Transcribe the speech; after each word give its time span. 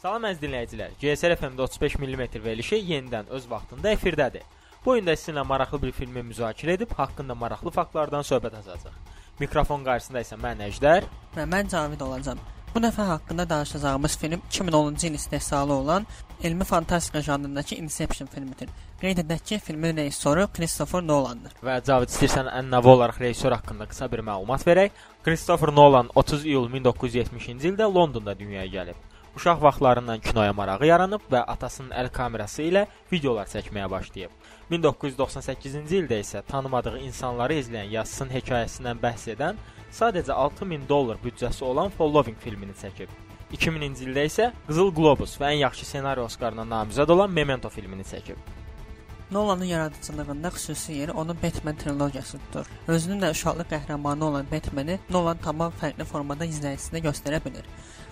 Salam 0.00 0.24
əziz 0.24 0.40
dinləyicilər. 0.40 0.94
GSR 0.96 1.34
FM-də 1.36 1.60
35 1.66 1.98
mm 2.00 2.22
verilişi 2.40 2.78
yenidən 2.88 3.26
öz 3.36 3.44
vaxtında 3.50 3.90
efirdədir. 3.92 4.46
Bu 4.84 4.94
gün 4.96 5.04
də 5.04 5.12
sizinlə 5.12 5.42
maraqlı 5.44 5.76
bir 5.82 5.92
filmi 5.92 6.22
müzakirə 6.24 6.78
edib 6.78 6.94
haqqında 6.96 7.34
maraqlı 7.36 7.70
faktlardan 7.74 8.24
söhbət 8.24 8.56
açacağıq. 8.62 8.94
Mikrofon 9.42 9.84
qarşısında 9.84 10.22
isə 10.24 10.38
mən 10.40 10.62
Əjdər 10.70 11.08
və 11.34 11.44
mən 11.52 11.68
Cavid 11.68 12.00
olacağam. 12.06 12.40
Bu 12.72 12.80
dəfə 12.80 13.04
haqqında 13.10 13.48
danışacağımız 13.50 14.16
film 14.22 14.40
2010-cu 14.50 15.06
il 15.06 15.20
istehsalı 15.20 15.72
olan 15.72 16.06
elmi 16.42 16.64
fantastika 16.64 17.22
janrındakı 17.22 17.74
Inception 17.74 18.28
filmidir. 18.32 18.72
Qeyd 19.00 19.20
edək 19.26 19.44
ki, 19.44 19.58
filmin 19.58 19.96
rejissoru 19.96 20.48
Christopher 20.56 21.04
Nolandır. 21.06 21.60
Və 21.60 21.76
Cavid 21.84 22.08
istəyirsən 22.08 22.48
ən-nəvə 22.48 22.94
olaraq 22.96 23.20
rejissor 23.20 23.52
haqqında 23.52 23.90
qısa 23.92 24.08
bir 24.12 24.24
məlumat 24.24 24.64
verək. 24.64 24.96
Christopher 25.24 25.76
Nolan 25.76 26.08
30 26.14 26.46
iyul 26.46 26.72
1970-ci 26.72 27.74
ildə 27.74 27.94
Londonda 27.94 28.38
dünyaya 28.38 28.72
gəlib. 28.80 29.08
Uşaq 29.36 29.62
vaxtlarından 29.62 30.20
kinoya 30.20 30.52
marağı 30.52 30.86
yaranıb 30.86 31.22
və 31.30 31.44
atasının 31.54 31.92
əl 31.94 32.10
kamerası 32.12 32.62
ilə 32.66 32.86
videolar 33.12 33.46
çəkməyə 33.46 33.86
başlayıb. 33.90 34.30
1998-ci 34.70 36.00
ildə 36.02 36.18
isə 36.24 36.42
tanımadığı 36.48 36.98
insanları 36.98 37.58
izləyən 37.62 37.92
yazısının 37.94 38.34
hekayəsindən 38.36 39.02
bəhs 39.02 39.28
edən 39.34 39.60
sadəcə 39.92 40.32
6000 40.32 40.88
dollar 40.88 41.18
büdcəsi 41.24 41.64
olan 41.64 41.90
Following 41.98 42.38
filmini 42.38 42.74
çəkib. 42.82 43.10
2000-ci 43.54 44.06
ildə 44.06 44.26
isə 44.30 44.50
Qızıl 44.66 44.90
Globus 44.94 45.36
və 45.40 45.54
ən 45.54 45.62
yaxşı 45.64 45.86
ssenari 45.86 46.22
Oskarına 46.22 46.66
namizəd 46.74 47.10
olan 47.10 47.30
Memento 47.30 47.68
filmini 47.68 48.06
çəkib. 48.06 48.38
Nolanın 49.30 49.64
yaradıcılığında 49.64 50.48
xüsusi 50.48 50.92
yeri 50.92 51.12
onun 51.12 51.36
Batman 51.42 51.76
trilogiyası 51.76 52.38
tutur. 52.38 52.66
Özünün 52.88 53.20
də 53.22 53.30
uşaqlıq 53.30 53.68
qəhrəmanı 53.70 54.24
olan 54.24 54.46
Batman'i 54.52 54.98
Nolan 55.10 55.38
tamam 55.42 55.72
fərqli 55.82 56.04
formada 56.04 56.44
izləyicisine 56.44 56.98
göstərə 56.98 57.38
bilir. 57.44 57.64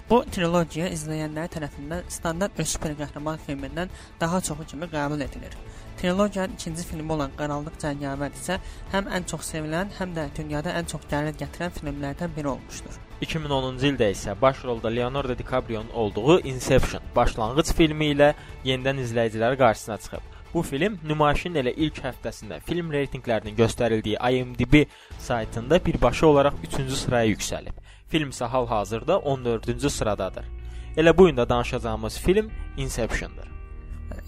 Bu 0.09 0.23
trilogiya 0.33 0.87
izləyənlər 0.89 1.51
tərəfindən 1.53 2.07
standart 2.09 2.55
bir 2.57 2.65
super 2.65 2.95
qəhrəman 2.97 3.41
filmindən 3.45 3.91
daha 4.21 4.39
çoxu 4.47 4.65
kimi 4.71 4.87
qəbul 4.89 5.21
edilir. 5.21 5.57
Trilogiyanın 6.01 6.55
ikinci 6.55 6.87
filmi 6.91 7.13
olan 7.13 7.35
Qaranlıq 7.37 7.77
Cəngavər 7.83 8.39
isə 8.39 8.57
həm 8.95 9.11
ən 9.19 9.27
çox 9.29 9.51
sevilən, 9.53 9.91
həm 9.99 10.15
də 10.17 10.25
dünyada 10.39 10.73
ən 10.81 10.89
çox 10.89 11.05
gəlir 11.11 11.37
gətirən 11.43 11.75
filmlərdən 11.77 12.33
biri 12.37 12.49
olmuşdur. 12.55 12.97
2010-cu 13.21 13.91
ildə 13.91 14.09
isə 14.15 14.37
baş 14.41 14.65
rolda 14.65 14.89
Leonardo 14.89 15.37
DiCaprio-nun 15.39 15.93
olduğu 15.93 16.41
Inception 16.55 17.05
başlanğıc 17.17 17.75
filmi 17.77 18.09
ilə 18.15 18.33
yenidən 18.65 19.05
izləyiciləri 19.05 19.61
qarşısına 19.61 19.99
çıxıb. 20.07 20.33
Bu 20.55 20.63
film 20.63 20.97
nümayişin 21.05 21.61
elə 21.61 21.75
ilk 21.77 22.01
həftəsində 22.07 22.63
film 22.65 22.89
reytinqlərinin 22.97 23.61
göstərildiyi 23.61 24.17
IMDb 24.33 24.87
saytında 25.19 25.85
birbaşa 25.87 26.27
olaraq 26.27 26.65
3-cü 26.65 26.97
sıraya 26.97 27.29
yüksəlib. 27.35 27.77
Film 28.09 28.31
isə 28.33 28.47
hal-hazırda 28.49 29.13
14-cü 29.13 29.91
sıradadır. 29.91 30.49
Elə 30.97 31.17
bu 31.19 31.27
gün 31.27 31.37
də 31.37 31.49
danışacağımız 31.49 32.19
film 32.19 32.51
Inception-dır. 32.77 33.49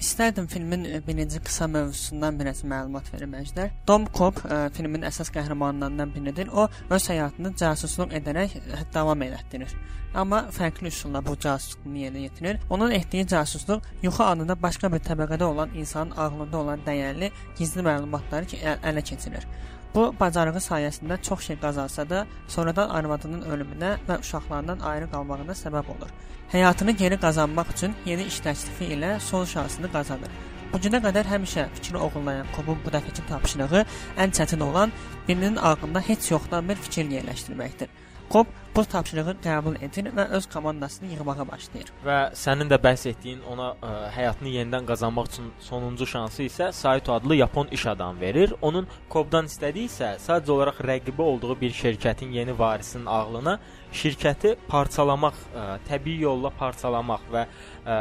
İstərdim 0.00 0.46
filmin 0.46 0.84
e, 0.84 1.06
birinci 1.06 1.40
qısa 1.40 1.66
mövzusundan 1.68 2.40
biraz 2.40 2.60
məlumat 2.64 3.08
verim 3.14 3.32
əjdər. 3.38 3.70
Dom 3.88 4.04
Cobb 4.16 4.42
ə, 4.44 4.66
e, 4.66 4.68
filmin 4.76 5.06
əsas 5.08 5.32
qəhrəmanlarından 5.32 6.12
biridir. 6.14 6.52
O 6.52 6.68
öz 6.90 7.08
həyatını 7.12 7.54
casusluq 7.56 8.12
edərək 8.20 8.58
e, 8.60 8.82
davam 8.94 9.24
elətdirir. 9.24 9.72
Amma 10.14 10.42
fərqli 10.52 10.92
üsulla 10.92 11.24
bu 11.26 11.38
casusluğunu 11.40 12.04
yerinə 12.04 12.26
yetirir. 12.26 12.60
Onun 12.70 12.90
etdiyi 12.90 13.26
casusluq 13.26 13.88
yuxu 14.02 14.24
anında 14.24 14.56
başqa 14.62 14.92
bir 14.92 15.00
təbəqədə 15.08 15.44
olan 15.44 15.72
insanın 15.74 16.16
ağlında 16.16 16.58
olan 16.58 16.84
dəyərli 16.86 17.32
gizli 17.58 17.84
məlumatları 17.88 18.60
ələ 18.76 19.04
keçirir. 19.12 19.48
Bu 19.94 20.02
bacarığı 20.20 20.60
sayəsində 20.62 21.16
çox 21.22 21.40
şey 21.46 21.56
qazansa 21.58 22.04
da, 22.10 22.26
sonradan 22.48 22.90
arvadının 22.98 23.42
ölümünə 23.42 23.96
və 24.08 24.20
uşaqlarından 24.22 24.84
ayrı 24.90 25.08
qalmağına 25.10 25.56
səbəb 25.62 25.90
olur. 25.94 26.12
Həyatını 26.52 26.94
geri 27.02 27.18
qazanmaq 27.24 27.72
üçün 27.74 27.96
yeni 28.06 28.28
iş 28.30 28.38
təklifi 28.46 28.92
ilə 28.94 29.18
son 29.20 29.44
şansını 29.44 29.90
qazanır. 29.92 30.30
Bu 30.72 30.78
günə 30.78 31.00
qədər 31.02 31.26
həmişə 31.26 31.66
fikri 31.74 31.98
oğurlayan 31.98 32.46
Kobun 32.54 32.78
bu 32.84 32.92
dəfəki 32.94 33.26
tapşırığı 33.28 33.84
ən 34.22 34.34
çətin 34.38 34.62
olan 34.62 34.92
birinin 35.28 35.56
ağlında 35.56 36.00
heç 36.00 36.30
yoxdan 36.30 36.68
bir 36.68 36.78
fikir 36.84 37.10
yerləşdirməkdir. 37.10 37.90
Kob 38.30 38.46
bu 38.76 38.84
tapşırığı 38.84 39.34
qəbul 39.44 39.76
edir 39.84 40.10
və 40.16 40.26
öz 40.36 40.46
komandasını 40.52 41.12
yığmağa 41.14 41.46
başlayır. 41.48 41.90
Və 42.06 42.18
sənin 42.38 42.70
də 42.70 42.78
bəhs 42.82 43.06
etdiyin 43.10 43.42
ona 43.50 43.72
ə, 43.72 43.90
həyatını 44.14 44.54
yenidən 44.56 44.86
qazanmaq 44.90 45.30
üçün 45.32 45.50
sonuncu 45.60 46.06
şansı 46.06 46.42
isə 46.46 46.70
Saito 46.72 47.12
adlı 47.12 47.36
yapon 47.40 47.68
iş 47.72 47.86
adamı 47.86 48.20
verir. 48.20 48.54
Onun 48.62 48.86
Kobdan 49.08 49.50
istədiyi 49.50 49.90
isə 49.90 50.14
sadəcə 50.22 50.54
olaraq 50.56 50.80
rəqibi 50.92 51.22
olduğu 51.22 51.60
bir 51.60 51.74
şirkətin 51.82 52.32
yeni 52.32 52.58
varisinin 52.58 53.06
ağlına 53.06 53.58
şirkəti 53.92 54.56
parçalamaq, 54.68 55.44
ə, 55.54 55.66
təbii 55.88 56.22
yolla 56.22 56.50
parçalamaq 56.58 57.26
və 57.32 57.46
ə, 57.86 57.98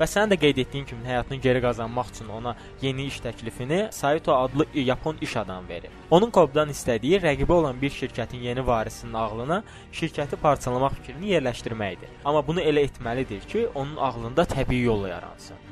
Və 0.00 0.06
sənin 0.08 0.30
də 0.32 0.36
qeyd 0.40 0.58
etdiyin 0.62 0.86
kimi 0.88 1.04
həyatını 1.04 1.36
geri 1.44 1.60
qazanmaq 1.60 2.08
üçün 2.14 2.28
ona 2.32 2.54
yeni 2.80 3.04
iş 3.10 3.18
təklifini 3.20 3.80
Saito 3.92 4.32
adlı 4.34 4.66
yapon 4.74 5.16
iş 5.20 5.36
adamı 5.36 5.68
verir. 5.68 5.90
Onun 6.10 6.30
Kobdan 6.30 6.72
istədiyi 6.72 7.20
rəqibi 7.20 7.52
olan 7.52 7.82
bir 7.82 7.92
şirkətin 7.92 8.40
yeni 8.48 8.66
varisinin 8.66 9.12
ağlına 9.12 9.62
şirkəti 9.92 10.40
parçalamaq 10.40 10.96
fikrini 11.00 11.34
yerləşdirməkdir. 11.34 12.14
Amma 12.24 12.46
bunu 12.46 12.64
elə 12.64 12.86
etməlidir 12.88 13.44
ki, 13.52 13.66
onun 13.74 13.96
ağlında 13.96 14.48
təbii 14.54 14.80
yolla 14.82 15.08
yaransın. 15.08 15.69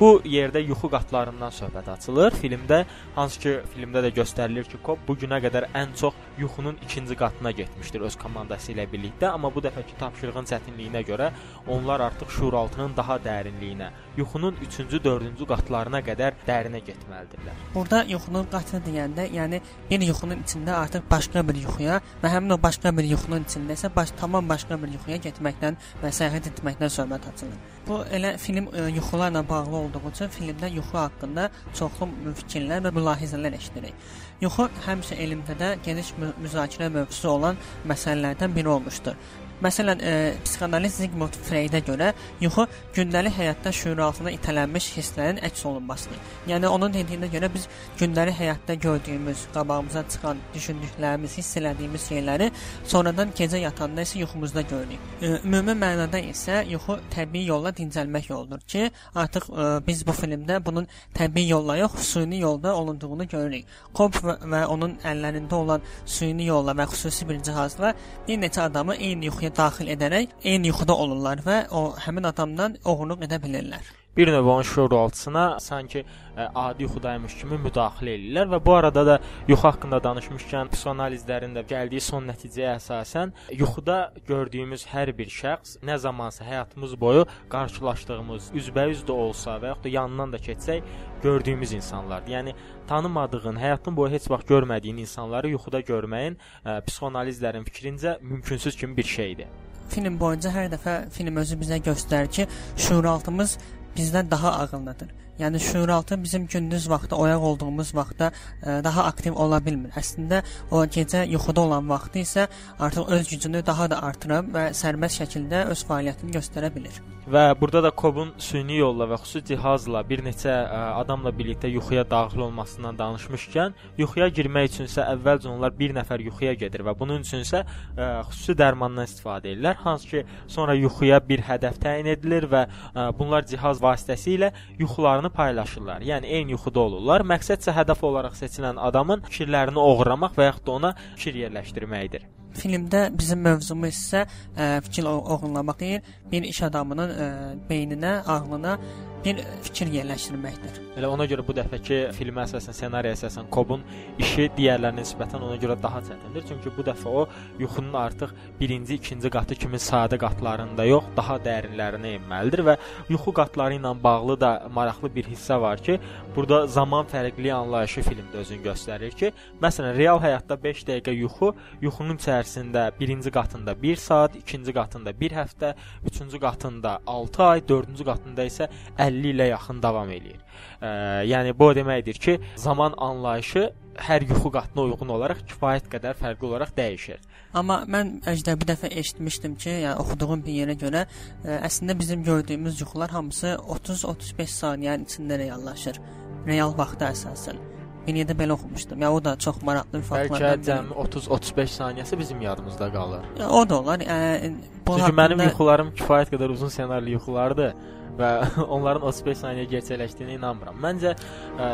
Bu 0.00 0.22
yerdə 0.24 0.62
yuxu 0.64 0.88
qatlarından 0.88 1.52
söhbət 1.52 1.90
açılır. 1.92 2.32
Filmdə 2.40 2.76
hansı 3.12 3.40
ki, 3.42 3.50
filmdə 3.74 4.00
də 4.06 4.10
göstərilir 4.16 4.64
ki, 4.64 4.78
Cobb 4.86 5.02
bu 5.04 5.12
günə 5.20 5.36
qədər 5.44 5.66
ən 5.76 5.90
çox 6.00 6.14
yuxunun 6.40 6.78
ikinci 6.86 7.16
qatına 7.20 7.50
getmişdir 7.58 8.06
öz 8.08 8.14
komandası 8.22 8.72
ilə 8.72 8.86
birlikdə, 8.88 9.28
amma 9.28 9.50
bu 9.52 9.60
dəfəki 9.66 9.98
tapşırığın 10.00 10.48
çətinliyinə 10.48 11.02
görə 11.04 11.26
onlar 11.68 12.00
artıq 12.06 12.32
şuuraltının 12.32 12.94
daha 12.96 13.18
dərinliyinə, 13.26 13.90
yuxunun 14.16 14.56
3-cü, 14.64 15.02
4-cü 15.04 15.48
qatlarına 15.50 16.00
qədər 16.06 16.40
dərinə 16.48 16.80
getməlidirlər. 16.86 17.60
Burada 17.74 18.00
yuxunun 18.08 18.48
qatı 18.54 18.80
deyəndə, 18.86 19.28
yəni 19.36 19.60
bir 19.90 20.06
yuxunun 20.08 20.46
içində 20.46 20.78
artıq 20.78 21.04
başqa 21.10 21.44
bir 21.48 21.60
yuxuya 21.66 22.00
və 22.24 22.32
həmin 22.38 22.56
o 22.56 22.58
başqa 22.62 22.94
bir 22.96 23.12
yuxunun 23.12 23.44
içində 23.44 23.76
isə 23.76 23.92
baş 23.96 24.16
tamam 24.22 24.48
başqa 24.48 24.80
bir 24.80 24.96
yuxuya 24.96 25.20
getməkdən 25.28 25.76
və 26.00 26.14
səyahət 26.22 26.54
etməkdən 26.54 26.96
söhbət 26.96 27.28
açılır. 27.34 27.60
Bu 27.88 28.00
elə 28.16 28.34
film 28.38 28.68
ə, 28.70 28.86
e, 28.86 28.88
yuxularla 28.96 29.42
bağlı 29.48 29.76
olduğu 29.76 30.02
üçün 30.12 30.32
filmdə 30.34 30.70
yuxu 30.74 30.98
haqqında 30.98 31.48
çoxlu 31.78 32.34
fikirlər 32.42 32.84
və 32.86 32.92
mülahizələr 32.96 33.56
eşidirik. 33.58 34.08
Yuxu 34.44 34.68
həmişə 34.86 35.18
elmdə 35.24 35.56
də 35.62 35.70
geniş 35.84 36.12
müzakirə 36.20 36.90
mövzusu 36.96 37.30
olan 37.36 37.60
məsələlərdən 37.88 38.56
biri 38.56 38.68
olmuşdur. 38.76 39.16
Məsələn, 39.60 40.00
e, 40.00 40.12
psixoanaliz 40.40 40.94
Sigmund 40.96 41.34
Freydə 41.44 41.82
görə 41.84 42.14
yuxu 42.40 42.64
gündəlik 42.96 43.34
həyatda 43.36 43.72
şüuraltına 43.76 44.32
itələnmiş 44.32 44.86
hisslərin 44.96 45.40
əks 45.44 45.66
olunmasıdır. 45.68 46.22
Yəni 46.48 46.68
onun 46.72 46.94
dediyinə 46.94 47.28
görə 47.28 47.50
biz 47.52 47.66
gündəlik 48.00 48.38
həyatda 48.38 48.78
gördüyümüz, 48.80 49.42
qabağımıza 49.54 50.04
çıxan, 50.14 50.40
düşündüklərimiz, 50.54 51.34
hiss 51.36 51.58
elədiyimiz 51.60 52.06
şeyləri 52.08 52.48
sonradan 52.88 53.34
gecə 53.36 53.60
yatanda 53.60 54.06
isə 54.08 54.22
yuxumuzda 54.22 54.64
görürük. 54.70 55.10
E, 55.20 55.34
ümumi 55.44 55.76
mənada 55.82 56.22
isə 56.30 56.62
yuxu 56.70 56.96
təbii 57.12 57.44
yolla 57.50 57.74
dincəlmək 57.76 58.30
yoludur 58.32 58.64
ki, 58.64 58.88
artıq 59.14 59.50
e, 59.52 59.68
biz 59.86 60.06
bu 60.08 60.16
filmdə 60.16 60.56
bunun 60.64 60.88
təbii 61.20 61.50
yolla 61.50 61.76
yox, 61.82 62.00
süni 62.14 62.40
yolda 62.40 62.74
olunduğunu 62.80 63.28
görürük. 63.28 63.68
Cobb 63.92 64.22
və, 64.24 64.38
və 64.40 64.64
onun 64.72 64.96
əllərində 65.04 65.60
olan 65.60 65.84
süni 66.06 66.48
yolla 66.48 66.72
və 66.72 66.88
xüsusi 66.94 67.28
bir 67.28 67.44
cihazla 67.44 67.92
bir 68.28 68.40
neçə 68.40 68.64
adamı 68.70 68.96
eyni 68.96 69.28
yuxuya 69.28 69.49
daxil 69.56 69.90
edərək 69.94 70.36
eyni 70.44 70.70
yuxuda 70.70 70.96
olurlar 71.04 71.42
və 71.46 71.62
o 71.70 71.82
həmin 72.04 72.28
adamdan 72.30 72.78
oğurluq 72.84 73.26
edə 73.28 73.40
bilirlər 73.42 73.99
bir 74.16 74.28
növ 74.28 74.46
onun 74.46 74.62
şuuraltısına 74.62 75.60
sanki 75.60 75.98
ə, 76.00 76.04
e, 76.36 76.48
adi 76.54 76.82
yuxudaymış 76.82 77.36
kimi 77.40 77.58
müdaxilə 77.62 78.14
edirlər 78.16 78.50
və 78.50 78.58
bu 78.64 78.74
arada 78.74 79.04
da 79.06 79.16
yuxu 79.48 79.64
haqqında 79.68 80.00
danışmışkən 80.04 80.72
psixoanalizlərin 80.72 81.54
də 81.56 81.64
gəldiyi 81.70 82.02
son 82.04 82.26
nəticəyə 82.30 82.74
əsasən 82.78 83.32
yuxuda 83.60 83.98
gördüyümüz 84.28 84.86
hər 84.90 85.14
bir 85.18 85.30
şəxs 85.36 85.78
nə 85.86 85.98
zamansa 85.98 86.44
həyatımız 86.44 86.98
boyu 87.00 87.26
qarşılaşdığımız 87.54 88.50
üzbəüz 88.62 89.06
də 89.06 89.16
olsa 89.26 89.56
və 89.62 89.72
yaxud 89.72 89.84
da 89.84 89.94
yanından 89.94 90.32
da 90.32 90.38
keçsək 90.38 90.82
gördüyümüz 91.22 91.72
insanlardır. 91.72 92.32
Yəni 92.32 92.54
tanımadığın, 92.88 93.56
həyatın 93.56 93.96
boyu 93.96 94.12
heç 94.12 94.30
vaxt 94.30 94.48
görmədiyin 94.48 95.00
insanları 95.06 95.54
yuxuda 95.54 95.80
görməyin 95.80 96.36
ə, 96.36 96.78
e, 96.78 96.78
psixoanalizlərin 96.86 97.66
fikrincə 97.68 98.18
mümkünsüz 98.22 98.76
kimi 98.76 98.96
bir 98.96 99.04
şeydir. 99.16 99.46
Film 99.90 100.20
boyunca 100.20 100.50
hər 100.54 100.68
dəfə 100.70 100.94
film 101.10 101.40
özü 101.42 101.56
bizə 101.58 101.80
göstərir 101.82 102.30
ki, 102.30 102.46
şuuraltımız 102.76 103.58
bizdən 103.96 104.30
daha 104.30 104.52
ağıllıdır. 104.52 105.10
Yəni 105.40 105.58
şuuraltı 105.58 106.22
bizim 106.22 106.46
gündüz 106.46 106.90
vaxtı 106.90 107.16
oyaq 107.16 107.44
olduğumuz 107.50 107.94
vaxtda 107.94 108.32
ə, 108.62 108.84
daha 108.84 109.04
aktiv 109.04 109.32
ola 109.32 109.60
bilmir. 109.64 109.94
Əslində 109.96 110.42
o 110.70 110.84
gecə 110.84 111.22
yuxuda 111.28 111.60
olan 111.60 111.88
vaxtı 111.88 112.20
isə 112.20 112.48
artıq 112.78 113.08
öz 113.08 113.28
gücünü 113.30 113.64
daha 113.66 113.88
da 113.90 114.02
artıra 114.02 114.42
və 114.56 114.66
sərbəst 114.76 115.22
şəkildə 115.22 115.64
öz 115.72 115.86
fəaliyyətini 115.88 116.36
göstərə 116.36 116.74
bilir. 116.74 117.00
Və 117.30 117.54
burada 117.60 117.82
da 117.84 117.90
Kobun 117.94 118.32
süni 118.42 118.80
yolla 118.80 119.06
və 119.06 119.16
xüsusi 119.22 119.52
cihazla 119.52 120.00
bir 120.08 120.22
neçə 120.24 120.50
ə, 120.50 120.78
adamla 120.98 121.30
birlikdə 121.36 121.68
yuxuya 121.70 122.02
daxil 122.10 122.42
olmasından 122.48 122.98
danışmışkən, 122.98 123.76
yuxuya 124.00 124.28
girmək 124.34 124.70
üçün 124.72 124.88
isə 124.90 125.04
əvvəlcə 125.14 125.48
onlar 125.52 125.76
bir 125.78 125.94
nəfər 125.94 126.24
yuxuya 126.26 126.56
gedir 126.58 126.82
və 126.88 126.96
bunun 126.98 127.22
üçün 127.22 127.44
isə 127.44 127.62
ə, 127.62 128.08
xüsusi 128.28 128.56
dərmandan 128.58 129.06
istifadə 129.06 129.52
edirlər, 129.52 129.78
hansı 129.84 130.08
ki, 130.10 130.24
sonra 130.48 130.74
yuxuya 130.74 131.20
bir 131.28 131.44
hədəf 131.46 131.78
təyin 131.84 132.10
edilir 132.16 132.48
və 132.50 132.64
ə, 132.66 133.06
bunlar 133.18 133.46
cihaz 133.46 133.79
vasitəsilə 133.82 134.52
yuxularını 134.80 135.30
paylaşırlar. 135.30 136.04
Yəni 136.06 136.32
eyni 136.38 136.56
yuxuda 136.56 136.86
olurlar. 136.88 137.26
Məqsədsə 137.32 137.76
hədəf 137.76 138.04
olaraq 138.06 138.36
seçilən 138.40 138.80
adamın 138.90 139.24
fikirlərini 139.28 139.80
oğurlamaq 139.86 140.36
və 140.38 140.52
yaxud 140.52 140.66
da 140.66 140.76
ona 140.80 140.94
fikir 141.16 141.42
yerləşdirməkdir. 141.44 142.39
Filmdə 142.58 143.06
bizim 143.14 143.44
mövzumuz 143.46 143.94
isə 143.94 144.24
ə, 144.24 144.80
fikir 144.86 145.06
oğurlamaq 145.10 145.78
deyil, 145.80 146.10
bir 146.32 146.48
iş 146.50 146.62
adamının 146.70 147.14
ə, 147.14 147.30
beyninə, 147.70 148.20
ağlına 148.26 148.78
bir 149.24 149.40
fikir 149.62 149.90
yerləşdirməkdir. 149.92 150.78
Elə 150.96 151.08
ona 151.12 151.26
görə 151.28 151.44
bu 151.44 151.54
dəfəki 151.56 151.98
filmə 152.16 152.46
əsasən, 152.46 152.76
ssenariyə 152.76 153.16
əsasən 153.16 153.50
Kobun 153.52 153.82
işi 154.20 154.48
digərlərinə 154.56 155.02
nisbətən 155.02 155.44
ona 155.44 155.58
görə 155.60 155.76
daha 155.82 156.00
çətindir. 156.06 156.46
Çünki 156.48 156.72
bu 156.76 156.84
dəfə 156.86 157.12
o 157.12 157.26
yuxunun 157.60 157.98
artıq 158.00 158.32
birinci, 158.60 158.96
ikinci 158.96 159.30
qatı 159.32 159.58
kimi 159.60 159.80
sadə 159.80 160.16
qatlarında 160.20 160.86
yox, 160.88 161.10
daha 161.16 161.36
dərinlərinə 161.44 162.14
enməlidir 162.16 162.64
və 162.70 162.76
yuxu 163.12 163.34
qatları 163.36 163.76
ilə 163.76 163.92
bağlı 164.02 164.38
da 164.40 164.54
maraqlı 164.72 165.12
bir 165.14 165.28
hissə 165.34 165.60
var 165.60 165.84
ki, 165.84 165.98
burada 166.36 166.66
zaman 166.66 167.06
fərqli 167.10 167.52
anlayışı 167.52 168.04
filmdə 168.06 168.42
özünü 168.42 168.62
göstərir 168.64 169.14
ki, 169.16 169.32
məsələn, 169.62 169.96
real 169.96 170.20
həyatda 170.22 170.56
5 170.62 170.84
dəqiqə 170.88 171.14
yuxu, 171.16 171.52
yuxunun 171.82 172.20
içərisində 172.20 172.86
birinci 173.00 173.32
qatında 173.34 173.74
1 173.82 173.96
saat, 173.96 174.36
ikinci 174.36 174.74
qatında 174.76 175.14
1 175.20 175.36
həftə, 175.40 175.74
üçüncü 176.06 176.40
qatında 176.40 176.98
6 177.06 177.42
ay, 177.44 177.62
dördüncü 177.68 178.04
qatında 178.04 178.46
isə 178.46 178.70
50 178.98 179.34
ilə 179.34 179.50
yaxın 179.50 179.82
davam 179.82 180.10
eləyir. 180.10 180.40
E, 180.82 180.88
yəni 181.32 181.54
bu 181.58 181.70
o 181.70 181.74
deməkdir 181.74 182.18
ki, 182.26 182.38
zaman 182.56 182.94
anlayışı 182.96 183.70
hər 184.00 184.24
yuxu 184.28 184.52
qatına 184.54 184.86
uyğun 184.86 185.14
olaraq 185.16 185.44
kifayət 185.50 185.90
qədər 185.92 186.18
fərqli 186.20 186.46
olaraq 186.52 186.74
dəyişir. 186.76 187.18
Amma 187.56 187.80
mən 187.90 188.20
əjdə 188.30 188.54
bir 188.60 188.68
dəfə 188.70 188.90
eşitmişdim 189.00 189.56
ki, 189.58 189.72
yəni 189.84 189.96
oxuduğum 190.04 190.44
bir 190.46 190.54
yerə 190.54 190.76
görə 190.78 191.02
ə, 191.06 191.56
əslində 191.66 191.96
bizim 191.98 192.22
gördüyümüz 192.26 192.80
yuxular 192.84 193.10
hamısı 193.10 193.56
30-35 193.66 194.54
saniyənin 194.54 195.08
içində 195.08 195.38
reallaşır. 195.40 195.98
Real 196.46 196.76
vaxtda 196.78 197.10
əsasən. 197.10 197.58
Bir 198.06 198.20
yerdə 198.22 198.36
belə 198.38 198.54
oxumuşdum. 198.54 199.02
Ya 199.02 199.10
o 199.12 199.18
da 199.24 199.34
çox 199.38 199.58
maraqlı 199.66 199.98
bir 199.98 200.06
faktlardan. 200.12 200.62
Bəlkə 200.62 200.68
cəmi 200.70 200.96
30-35 201.08 201.74
saniyəsi 201.80 202.18
bizim 202.22 202.40
yadımızda 202.46 202.92
qalır. 202.92 203.26
Ya, 203.42 203.50
o 203.50 203.66
da 203.68 203.80
olar. 203.80 204.06
Ə, 204.06 204.52
bu 204.86 204.94
Çünki 204.94 205.02
haqqında... 205.02 205.22
mənim 205.24 205.44
yuxularım 205.48 205.92
kifayət 205.98 206.34
qədər 206.36 206.54
uzun 206.54 206.70
ssenarili 206.70 207.18
yuxulardır 207.18 207.74
və 208.20 208.30
onların 208.76 209.10
35 209.10 209.42
saniyə 209.42 209.68
gerçəkləşdiyinə 209.74 210.38
inanmıram. 210.38 210.78
Məncə 210.86 211.16
ə, 211.18 211.68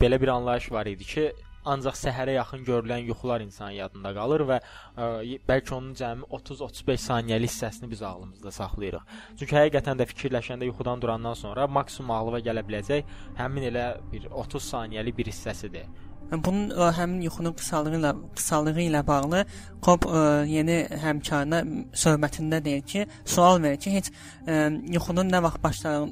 belə 0.00 0.22
bir 0.22 0.36
anlayış 0.38 0.70
var 0.72 0.86
idi 0.86 1.12
ki, 1.14 1.30
ancaq 1.64 1.96
səhərə 2.00 2.34
yaxın 2.38 2.64
görülən 2.64 3.04
yuxular 3.10 3.42
insan 3.44 3.70
yadında 3.76 4.12
qalır 4.16 4.44
və 4.48 4.58
ə, 4.60 5.08
bəlkə 5.48 5.74
onun 5.76 5.94
cəmi 5.98 6.28
30-35 6.40 7.06
saniyəlik 7.06 7.52
hissəsini 7.52 7.90
biz 7.90 8.02
ağlımızda 8.02 8.52
saxlayırıq. 8.58 9.16
Çünki 9.38 9.58
həqiqətən 9.58 10.00
də 10.00 10.08
fikirləşəndə 10.12 10.68
yuxudan 10.70 11.02
durandan 11.02 11.34
sonra 11.34 11.66
maksimum 11.66 12.14
ağlıma 12.16 12.40
gələ 12.46 12.64
biləcək 12.68 13.18
həmin 13.40 13.68
elə 13.72 13.90
bir 14.12 14.30
30 14.30 14.70
saniyəlik 14.72 15.18
bir 15.18 15.32
hissəsidir. 15.32 15.88
Bunun 16.30 16.70
ə, 16.70 16.90
həmin 16.94 17.24
yuxunun 17.26 17.54
qısalığı 17.58 17.96
ilə 17.98 18.14
qısalığı 18.38 18.78
ilə 18.86 19.02
bağlı 19.06 19.44
Kop 19.80 20.04
ə, 20.04 20.22
yeni 20.48 20.76
həmkarına 21.00 21.60
söhbətində 21.96 22.60
deyir 22.64 22.82
ki, 22.86 23.04
sual 23.24 23.62
verir 23.62 23.80
ki, 23.80 23.92
heç 23.96 24.10
ə, 24.12 24.58
yuxunun 24.92 25.30
nə 25.32 25.40
vaxt 25.46 25.62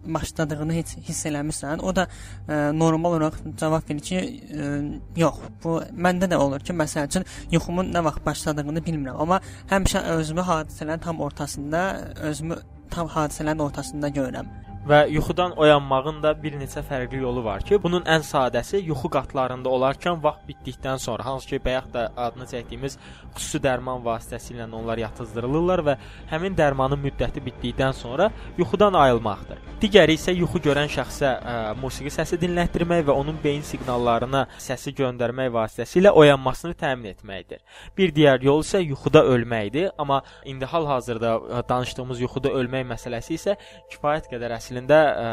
başladığını 0.08 0.78
heç 0.78 0.94
hiss 1.08 1.28
eləmirsən? 1.28 1.84
O 1.84 1.92
da 1.94 2.06
ə, 2.08 2.70
normal 2.76 3.18
olaraq 3.18 3.36
cavab 3.60 3.84
verir 3.90 4.04
ki, 4.08 4.22
ə, 4.48 4.70
yox. 5.20 5.42
Bu 5.64 5.76
məndə 5.92 6.30
də 6.32 6.38
olur 6.40 6.64
ki, 6.64 6.76
məsəl 6.80 7.10
üçün 7.10 7.28
yuxumun 7.52 7.92
nə 7.92 8.04
vaxt 8.08 8.24
başladığını 8.26 8.84
bilmirəm, 8.86 9.20
amma 9.20 9.42
həmişə 9.70 10.06
özümü 10.16 10.46
hadisələrin 10.48 11.04
tam 11.04 11.20
ortasında, 11.28 11.84
özümü 12.30 12.58
tam 12.90 13.12
hadisələrin 13.12 13.68
ortasında 13.68 14.08
görürəm 14.16 14.67
və 14.86 15.08
yuxudan 15.10 15.52
oyanmağın 15.58 16.22
da 16.22 16.32
bir 16.42 16.54
neçə 16.60 16.82
fərqli 16.86 17.20
yolu 17.22 17.42
var 17.44 17.64
ki, 17.66 17.78
bunun 17.82 18.04
ən 18.08 18.22
sadəsi 18.24 18.80
yuxu 18.86 19.10
qatlarında 19.12 19.68
olarkən 19.68 20.22
vaxt 20.22 20.46
bitdikdən 20.48 20.98
sonra, 21.02 21.24
hansı 21.24 21.48
ki, 21.48 21.60
bayaq 21.64 21.88
da 21.92 22.04
adını 22.16 22.46
çəkdiyimiz 22.52 22.98
xüsusi 23.34 23.60
dərman 23.64 24.04
vasitəsilə 24.04 24.68
onlar 24.72 24.98
yatızdırılırlar 25.02 25.82
və 25.88 25.96
həmin 26.30 26.56
dərmanın 26.56 27.00
müddəti 27.02 27.42
bitdikdən 27.44 27.92
sonra 27.92 28.30
yuxudan 28.58 28.94
ayılmaqdır. 28.94 29.60
Digəri 29.82 30.16
isə 30.18 30.32
yuxu 30.34 30.62
görən 30.64 30.88
şəxsə 30.92 31.28
ə, 31.28 31.56
musiqi 31.80 32.12
səsi 32.14 32.38
dinlətdirmək 32.40 33.04
və 33.08 33.14
onun 33.14 33.36
beyin 33.44 33.62
siqnallarına 33.62 34.46
səsi 34.62 34.94
göndərmək 34.98 35.52
vasitəsilə 35.54 36.10
oyanmasını 36.10 36.74
təmin 36.78 37.12
etməkdir. 37.12 37.60
Bir 37.96 38.14
digər 38.14 38.42
yol 38.42 38.64
isə 38.64 38.80
yuxuda 38.82 39.22
ölməkdir, 39.34 39.92
amma 39.98 40.22
indi 40.44 40.64
hal-hazırda 40.64 41.64
danışdığımız 41.68 42.20
yuxuda 42.26 42.52
ölmək 42.58 42.88
məsələsi 42.94 43.36
isə 43.38 43.56
kifayət 43.92 44.30
qədər 44.32 44.56
əslində 44.56 44.67
əslində 44.68 44.98
ə, 45.08 45.28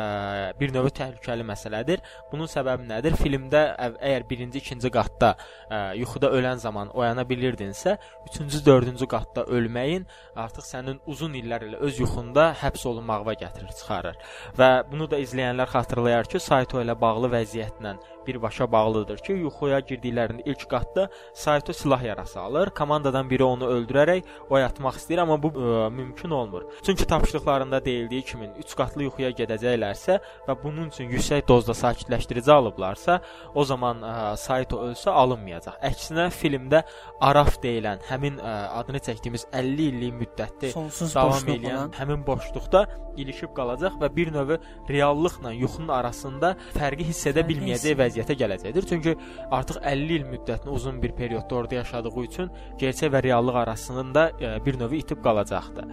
bir 0.59 0.71
növ 0.73 0.87
təhlükəli 0.95 1.45
məsələdir. 1.47 2.01
Bunun 2.31 2.47
səbəbi 2.49 2.87
nədir? 2.87 3.17
Filmdə 3.19 3.63
əgər 3.75 4.25
birinci, 4.29 4.61
ikinci 4.63 4.91
qatda 4.93 5.33
ə, 5.35 5.79
yuxuda 5.99 6.31
ölən 6.35 6.61
zaman 6.63 6.93
oyana 6.95 7.25
bilirdinsə, 7.27 7.97
üçüncü, 8.29 8.63
dördüncü 8.65 9.07
qatda 9.11 9.45
ölməyin 9.51 10.07
artıq 10.39 10.67
sənin 10.67 11.01
uzun 11.11 11.35
illər 11.35 11.67
ilə 11.67 11.81
öz 11.85 11.99
yuxunda 11.99 12.53
həbs 12.61 12.87
olunmağına 12.91 13.35
gətirir, 13.43 13.75
çıxarır. 13.81 14.19
Və 14.59 14.71
bunu 14.91 15.09
da 15.11 15.19
izləyənlər 15.19 15.71
xatırlayar 15.75 16.31
ki, 16.31 16.39
Saito 16.39 16.81
ilə 16.83 16.95
bağlı 16.99 17.31
vəziyyətlə 17.35 17.97
birbaşa 18.27 18.67
bağlıdır 18.71 19.21
ki, 19.25 19.33
yuxuya 19.45 19.79
girdiklərində 19.79 20.45
ilk 20.45 20.65
qatda 20.69 21.07
Saito 21.33 21.73
silah 21.73 22.03
yarası 22.03 22.39
alır. 22.39 22.69
Komandadan 22.77 23.29
biri 23.29 23.43
onu 23.43 23.69
öldürərək 23.77 24.49
oyatmaq 24.49 24.99
istəyir, 24.99 25.21
amma 25.23 25.37
bu 25.41 25.51
ə, 25.53 25.89
mümkün 25.91 26.29
olmur. 26.29 26.65
Çünki 26.85 27.05
tapşırıqlarında 27.05 27.85
deyildiyi 27.85 28.21
kimi 28.21 28.49
3 28.59 28.75
qatlı 28.75 29.07
yuxuya 29.07 29.31
gedəcəklərsə 29.37 30.19
və 30.47 30.57
bunun 30.63 30.89
üçün 30.93 31.09
yüksək 31.13 31.47
dozda 31.47 31.73
sakitləşdirici 31.73 32.51
alıblarsa, 32.51 33.19
o 33.53 33.65
zaman 33.65 34.01
ə, 34.01 34.13
Saito 34.37 34.81
ölsə 34.87 35.09
alınmayacaq. 35.09 35.79
Əksinə 35.91 36.29
filmdə 36.33 36.83
Araf 37.21 37.59
deyilən 37.63 38.03
həmin 38.09 38.39
ə, 38.39 38.55
adını 38.81 39.01
çəkdiyimiz 39.05 39.47
50 39.53 39.89
illik 39.89 40.19
müddətdə 40.21 40.71
Sonsuz 40.73 41.15
davam 41.15 41.49
edən 41.55 41.93
həmin 41.99 42.25
boşluqda 42.27 42.85
ilişib 43.17 43.53
qalacaq 43.55 43.95
və 44.01 44.09
bir 44.15 44.31
növ 44.33 44.55
reallıqla 44.89 45.51
yuxunun 45.55 45.93
arasında 45.95 46.55
fərqi 46.75 47.07
hiss 47.09 47.27
edə 47.31 47.45
bilməyəcək 47.47 47.95
vəziyyətə 47.99 48.14
vəziyyətə 48.15 48.35
gələcəkdir. 48.39 48.87
Çünki 48.89 49.15
artıq 49.51 49.81
50 49.83 50.13
il 50.15 50.25
müddətini 50.31 50.71
uzun 50.71 51.01
bir 51.01 51.11
periodda 51.11 51.55
orada 51.55 51.75
yaşadığı 51.75 52.13
üçün 52.23 52.51
gerçək 52.79 53.11
və 53.11 53.23
reallıq 53.23 53.55
arasında 53.55 54.31
e, 54.39 54.65
bir 54.65 54.79
növ 54.79 54.91
itib 54.91 55.23
qalacaqdı. 55.23 55.87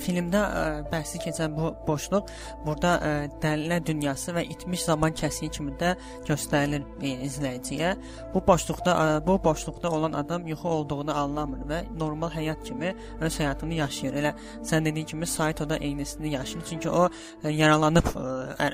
Filmdə 0.00 0.40
ə, 0.40 0.60
e, 0.60 0.82
bəhsi 0.92 1.20
keçən 1.22 1.54
bu 1.56 1.70
boşluq 1.86 2.28
burada 2.66 2.92
ə, 2.98 3.10
e, 3.10 3.28
dəlillər 3.42 3.84
dünyası 3.86 4.34
və 4.36 4.44
itmiş 4.52 4.84
zaman 4.84 5.14
kəsiyi 5.16 5.50
kimi 5.56 5.72
də 5.80 5.94
göstərilir 6.28 6.84
ə, 7.00 7.12
izləyiciyə. 7.26 7.94
Bu 8.34 8.42
boşluqda 8.46 8.92
ə, 8.92 9.06
bu 9.26 9.38
boşluqda 9.44 9.90
olan 9.90 10.12
adam 10.20 10.46
yuxu 10.46 10.68
olduğunu 10.68 11.14
anlamır 11.16 11.64
və 11.70 11.80
normal 11.96 12.32
həyat 12.34 12.62
kimi 12.64 12.92
öz 13.20 13.40
həyatını 13.40 13.80
yaşayır. 13.80 14.18
Elə 14.20 14.34
sən 14.58 14.84
dediyin 14.84 15.06
kimi 15.06 15.26
Saito 15.26 15.68
da 15.68 15.76
eynisini 15.76 16.34
yaşayır. 16.34 16.66
Çünki 16.70 16.90
o 16.90 17.06
ə, 17.08 17.48
yaralanıb 17.48 18.12
ə, 18.12 18.26
ə, 18.60 18.70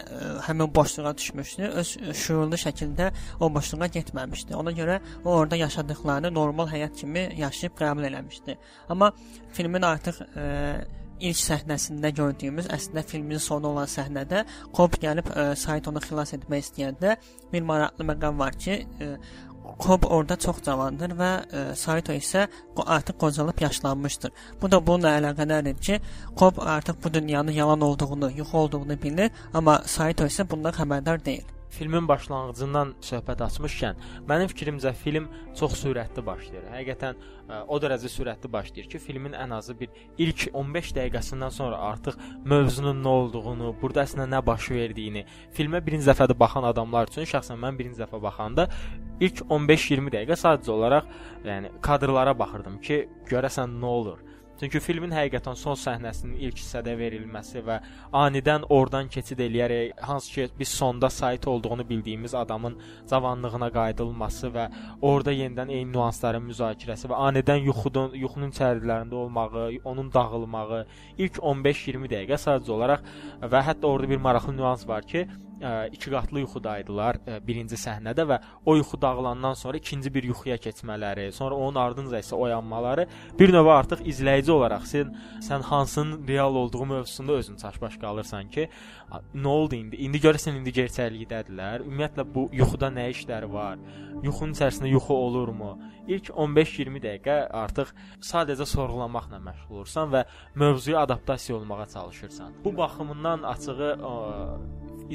həmin 0.48 0.74
boşluğa 0.74 1.16
düşmüşdü. 1.16 1.70
Öz 1.82 1.96
şuurlu 2.24 2.58
şəkildə 2.60 2.85
o 3.40 3.54
boşluğa 3.54 3.86
getməmişdi. 3.86 4.56
Ona 4.56 4.72
görə 4.72 5.00
o 5.24 5.30
orada 5.30 5.56
yaşadıklarını 5.56 6.34
normal 6.34 6.68
həyat 6.70 6.96
kimi 6.96 7.28
yaşayıb 7.36 7.74
qəbul 7.80 8.06
eləmişdi. 8.10 8.56
Amma 8.88 9.12
filmin 9.52 9.82
artıq 9.82 10.22
ə, 10.22 10.46
ilk 11.20 11.40
səhnəsində 11.40 12.12
gördüyümüz 12.16 12.68
əslində 12.72 13.04
filmin 13.08 13.40
sonu 13.40 13.72
olan 13.72 13.88
səhnədə 13.90 14.44
Cobb 14.76 14.98
gəlib 15.02 15.30
ə, 15.32 15.48
Saitonu 15.56 16.02
xilas 16.04 16.34
etmək 16.36 16.66
istəyəndə 16.66 17.16
bir 17.52 17.62
maraqlı 17.62 18.06
məqam 18.12 18.38
var 18.38 18.58
ki, 18.60 18.82
ə, 19.00 19.10
Cobb 19.82 20.06
orada 20.06 20.36
çox 20.38 20.60
cavandır 20.62 21.16
və 21.18 21.30
ə, 21.42 21.64
Saito 21.78 22.14
isə 22.14 22.46
artıq 22.86 23.18
qocalıb 23.24 23.60
yaşlanmışdır. 23.60 24.32
Bu 24.62 24.70
da 24.70 24.80
bununla 24.86 25.16
əlaqədardır 25.18 25.80
ki, 25.88 26.00
Cobb 26.38 26.62
artıq 26.62 27.02
bu 27.04 27.14
dünyanın 27.14 27.52
yalan 27.52 27.80
olduğunu, 27.80 28.30
yuxu 28.30 28.58
olduğunu 28.58 29.02
bilir, 29.02 29.30
amma 29.54 29.80
Saito 29.86 30.24
isə 30.24 30.48
bundan 30.50 30.76
xəbərdar 30.76 31.24
deyil. 31.24 31.55
Filmin 31.76 32.08
başlanğıcından 32.08 32.94
söhbət 33.04 33.42
açmışkən, 33.46 33.98
mənim 34.28 34.50
fikrimcə 34.50 34.92
film 34.96 35.28
çox 35.58 35.76
sürətli 35.82 36.24
başlayır. 36.26 36.66
Həqiqətən 36.72 37.18
ə, 37.20 37.60
o 37.68 37.78
dərəcə 37.82 38.10
sürətli 38.12 38.50
başlayır 38.52 38.88
ki, 38.92 39.00
filmin 39.02 39.36
ən 39.36 39.54
azı 39.56 39.76
bir 39.78 39.92
ilk 40.18 40.46
15 40.52 40.92
dəqiqəsindən 40.98 41.54
sonra 41.54 41.80
artıq 41.90 42.18
mövzunun 42.44 43.02
nə 43.04 43.14
olduğunu, 43.20 43.74
burada 43.82 44.04
əslində 44.06 44.28
nə 44.36 44.42
baş 44.46 44.70
verdiyini, 44.74 45.26
filmə 45.56 45.82
birinci 45.86 46.08
dəfədə 46.10 46.38
baxan 46.38 46.66
adamlar 46.70 47.12
üçün 47.12 47.28
şəxsən 47.28 47.60
mən 47.62 47.78
birinci 47.78 48.02
dəfə 48.02 48.22
baxanda 48.22 48.68
ilk 49.20 49.44
15-20 49.46 50.12
dəqiqə 50.16 50.40
sadəcə 50.42 50.72
olaraq 50.72 51.12
yəni 51.46 51.76
kadrlara 51.84 52.36
baxırdım 52.38 52.80
ki, 52.84 53.02
görəsən 53.30 53.78
nə 53.80 53.92
olur. 54.00 54.25
Çünki 54.60 54.80
filmin 54.80 55.12
həqiqətən 55.12 55.58
son 55.60 55.76
səhnəsinin 55.76 56.38
ilk 56.46 56.56
hissədə 56.62 56.94
verilməsi 56.96 57.60
və 57.66 57.74
anidən 58.16 58.62
oradan 58.72 59.10
keçid 59.12 59.42
eləyərək 59.44 60.00
hansı 60.08 60.32
ki 60.32 60.46
biz 60.58 60.70
sonda 60.72 61.10
sayt 61.12 61.46
olduğunu 61.52 61.84
bildiyimiz 61.88 62.34
adamın 62.34 62.78
cavanlığına 63.10 63.68
qayıdılması 63.74 64.50
və 64.54 64.64
orada 65.02 65.34
yenidən 65.36 65.72
eyni 65.76 65.92
nüansların 65.92 66.48
müzakirəsi 66.48 67.12
və 67.12 67.20
anidən 67.28 67.60
yuxudun 67.68 68.16
yuxunun 68.16 68.54
içərilərində 68.56 69.20
olmağı, 69.24 69.66
onun 69.84 70.08
dağılmağı 70.14 70.84
ilk 71.18 71.42
15-20 71.52 72.14
dəqiqə 72.14 72.40
sadəcə 72.46 72.72
olaraq 72.78 73.04
və 73.52 73.62
hətta 73.68 73.92
orada 73.92 74.08
bir 74.14 74.24
maraqlı 74.28 74.56
nüans 74.56 74.88
var 74.88 75.04
ki, 75.04 75.26
ə, 75.60 75.88
iki 75.92 76.10
qatlı 76.12 76.42
yuxudaydılar 76.44 77.20
ə, 77.22 77.38
birinci 77.46 77.78
səhnədə 77.80 78.26
və 78.30 78.40
o 78.66 78.76
yuxu 78.76 79.00
dağılandan 79.02 79.54
sonra 79.58 79.80
ikinci 79.80 80.12
bir 80.14 80.28
yuxuya 80.30 80.56
keçmələri, 80.56 81.30
sonra 81.32 81.54
onun 81.54 81.80
ardınca 81.80 82.20
isə 82.20 82.36
oyanmaları 82.36 83.06
bir 83.38 83.52
növ 83.54 83.72
artıq 83.76 84.04
izləyici 84.12 84.52
olaraq 84.52 84.86
sən 84.90 85.12
sən 85.44 85.66
hansının 85.70 86.28
real 86.28 86.54
olduğu 86.54 86.86
mövzusunda 86.86 87.32
özün 87.32 87.56
çaşbaş 87.56 87.96
qalırsan 88.02 88.50
ki, 88.50 88.68
nə 89.34 89.48
oldu 89.48 89.76
indi? 89.78 89.98
İndi 90.02 90.20
görəsən 90.22 90.58
indi 90.58 90.72
gerçəklikdədirlər. 90.74 91.84
Ümumiyyətlə 91.86 92.24
bu 92.34 92.48
yuxuda 92.56 92.90
nə 92.90 93.06
işləri 93.12 93.48
var? 93.52 93.78
Yuxunun 94.24 94.56
içərisində 94.56 94.90
yuxu 94.90 95.14
olurmu? 95.14 95.76
İlk 96.06 96.30
15-20 96.30 97.02
dəqiqə 97.04 97.36
artıq 97.62 97.92
sadəcə 98.30 98.66
sorğulamaqla 98.66 99.40
məşğul 99.46 99.80
olursan 99.80 100.10
və 100.14 100.24
mövzuya 100.54 101.00
adaptasiya 101.06 101.58
olmağa 101.58 101.86
çalışırsan. 101.94 102.52
Bu 102.64 102.76
baxımından 102.76 103.42
açığı 103.42 103.92
ə, 103.94 104.14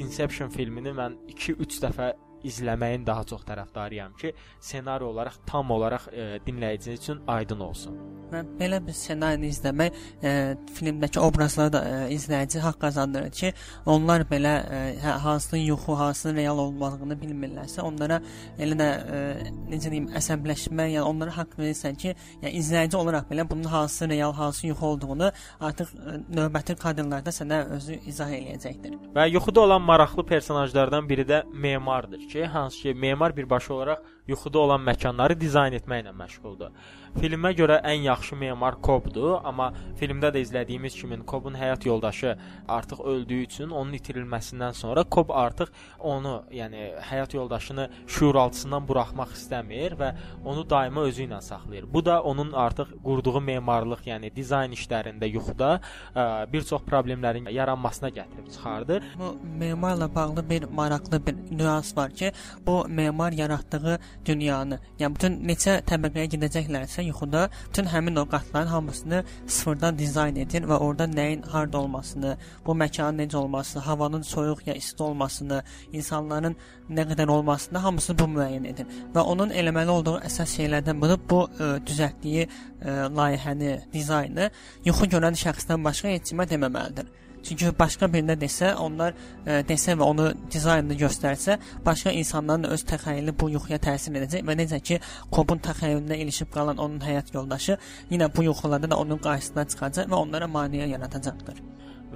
Inception 0.00 0.48
filmini 0.52 0.94
mən 0.96 1.18
2-3 1.28 1.80
dəfə 1.84 2.12
izləməyin 2.48 3.06
daha 3.06 3.24
çox 3.28 3.44
tərəfdarıyam 3.48 4.16
ki, 4.20 4.32
ssenari 4.60 5.04
olaraq 5.04 5.38
tam 5.46 5.70
olaraq 5.70 6.08
e, 6.12 6.26
dinləyici 6.46 6.96
üçün 6.98 7.22
aydın 7.26 7.60
olsun. 7.68 7.98
Və 8.32 8.42
belə 8.58 8.78
bir 8.84 8.96
ssenarini 8.96 9.50
izləmək 9.52 9.98
e, 10.24 10.32
filmdəki 10.76 11.20
obrazları 11.20 11.72
da 11.74 11.82
e, 11.88 11.96
izləyici 12.16 12.62
haqq 12.64 12.80
qazandırır 12.86 13.32
ki, 13.38 13.52
onlar 13.86 14.24
belə 14.30 14.54
e, 14.62 14.80
hə, 15.02 15.16
hansının 15.26 15.62
yuxu, 15.66 15.96
hansının 15.98 16.38
real 16.40 16.58
olmadığını 16.62 17.18
bilmirlərsə, 17.20 17.82
onlara 17.84 18.20
elə 18.58 18.78
də 18.80 18.88
e, 18.88 19.52
necə 19.72 19.92
deyim, 19.92 20.08
əsəbləşmə, 20.18 20.88
yəni 20.94 21.04
onlara 21.06 21.36
haqq 21.36 21.58
verirsən 21.60 21.98
ki, 22.00 22.14
yəni 22.42 22.54
izləyici 22.62 22.98
olaraq 22.98 23.28
belə 23.30 23.46
bunun 23.50 23.68
hansı 23.72 24.08
real, 24.08 24.32
hansı 24.32 24.66
yuxu 24.66 24.86
olduğunu 24.86 25.30
artıq 25.60 25.92
e, 25.92 26.18
növbəti 26.38 26.78
kadrlarda 26.80 27.34
sənə 27.34 27.62
özü 27.76 28.00
izah 28.08 28.32
eləyəcəkdir. 28.32 28.96
Və 29.16 29.28
yuxuda 29.32 29.66
olan 29.66 29.82
maraqlı 29.86 30.24
personajlardan 30.26 31.08
biri 31.08 31.26
də 31.28 31.42
memardır 31.52 32.24
ki, 32.32 32.44
hansı 32.46 32.82
ki 32.82 32.94
memar 32.94 33.36
birbaşa 33.36 33.74
olaraq 33.74 34.00
yuxuda 34.30 34.58
olan 34.58 34.80
məkanları 34.90 35.38
dizayn 35.40 35.72
etməklə 35.78 36.12
məşğuldur. 36.22 36.70
Filmə 37.12 37.52
görə 37.52 37.76
ən 37.84 38.06
yaxşı 38.06 38.36
memar 38.40 38.78
Kobdur, 38.82 39.34
amma 39.44 39.68
filmdə 40.00 40.30
də 40.32 40.40
izlədiyimiz 40.42 40.94
kimi 40.96 41.18
Kobun 41.28 41.54
həyat 41.54 41.84
yoldaşı 41.86 42.36
artıq 42.68 43.02
öldüyü 43.04 43.44
üçün 43.44 43.70
onun 43.70 43.92
itirilməsindən 43.98 44.72
sonra 44.72 45.04
Kob 45.04 45.30
artıq 45.30 45.68
onu, 45.98 46.32
yəni 46.50 46.88
həyat 47.10 47.34
yoldaşını 47.36 47.88
şuur 48.06 48.38
altısından 48.42 48.88
buraxmaq 48.88 49.34
istəmir 49.36 49.96
və 50.00 50.08
onu 50.44 50.64
daima 50.70 51.04
özü 51.10 51.26
ilə 51.26 51.40
saxlayır. 51.42 51.86
Bu 51.94 52.04
da 52.04 52.22
onun 52.22 52.52
artıq 52.52 52.96
qurduğu 53.04 53.40
memarlıq, 53.40 54.06
yəni 54.08 54.32
dizayn 54.34 54.72
işlərində 54.72 55.28
yuxuda 55.28 55.70
ə, 56.16 56.26
bir 56.52 56.64
çox 56.64 56.82
problemlərin 56.88 57.50
yaranmasına 57.52 58.08
gətirib 58.08 58.48
çıxardır. 58.56 59.04
Bu 59.18 59.36
memarla 59.58 60.14
bağlı 60.14 60.48
bir 60.50 60.64
maraqlı 60.64 61.26
bir 61.26 61.36
nüans 61.58 61.96
var 61.96 62.10
ki, 62.10 62.32
bu 62.66 62.86
memar 62.88 63.32
yaratdığı 63.32 63.98
dünyanı, 64.24 64.80
yəni 64.98 65.14
bütün 65.14 65.40
neçə 65.48 65.78
təbəqəyə 65.86 66.32
gedəcəklərsə 66.38 67.01
yuxuda 67.06 67.48
bütün 67.68 67.88
həmin 67.92 68.16
o 68.20 68.24
qatların 68.28 68.66
hamısını 68.66 69.24
sıfırdan 69.46 69.98
dizayn 69.98 70.36
edir 70.36 70.66
və 70.70 70.78
orada 70.78 71.04
nəyin 71.04 71.46
harda 71.46 71.78
olmasını, 71.78 72.36
bu 72.66 72.72
məkanın 72.72 73.22
necə 73.22 73.36
olmasını, 73.36 73.82
havanın 73.82 74.22
soyuq 74.22 74.66
ya 74.66 74.74
isti 74.74 75.02
olmasını, 75.02 75.62
insanların 75.92 76.56
nə 76.90 77.06
qədər 77.12 77.30
olmasını 77.30 77.78
hamısını 77.78 78.18
bu 78.18 78.28
müəyyən 78.36 78.68
edir. 78.68 78.86
Və 79.14 79.20
onun 79.34 79.50
eləməli 79.50 79.96
olduğu 79.96 80.18
əsas 80.28 80.58
şeylərdən 80.58 81.02
biri 81.02 81.18
bu 81.30 81.42
ə, 81.46 81.72
düzəltdiyi 81.86 82.46
ə, 82.46 82.94
layihəni, 83.18 83.74
dizaynı 83.92 84.50
yuxu 84.84 85.10
görən 85.16 85.38
şəxsdən 85.44 85.84
başqa 85.84 86.16
heç 86.16 86.32
kimə 86.32 86.48
deməməlidir. 86.50 87.21
Çünki 87.42 87.72
başqa 87.78 88.08
birinə 88.12 88.36
desə, 88.38 88.74
onlar 88.78 89.14
ə, 89.14 89.60
desə 89.68 89.96
və 89.98 90.06
onu 90.06 90.28
dizaynını 90.52 90.98
göstərsə, 91.02 91.58
başqa 91.86 92.14
insanların 92.22 92.70
öz 92.70 92.86
təxəyyülü 92.92 93.36
bu 93.40 93.50
yuxuya 93.56 93.80
təsir 93.82 94.18
edəcək 94.20 94.46
və 94.48 94.58
necə 94.62 94.80
ki, 94.80 95.00
Kobun 95.32 95.62
təxəyyülünə 95.64 96.18
ilişib 96.22 96.52
qalan 96.54 96.78
onun 96.78 97.00
həyat 97.02 97.34
yoldaşı 97.34 97.78
yenə 98.10 98.30
bu 98.36 98.46
yuxularda 98.48 98.90
da 98.90 98.98
onun 98.98 99.22
qarşısına 99.22 99.68
çıxacaq 99.74 100.10
və 100.12 100.24
onlara 100.24 100.50
maneə 100.50 100.90
yaradacaqdır 100.94 101.62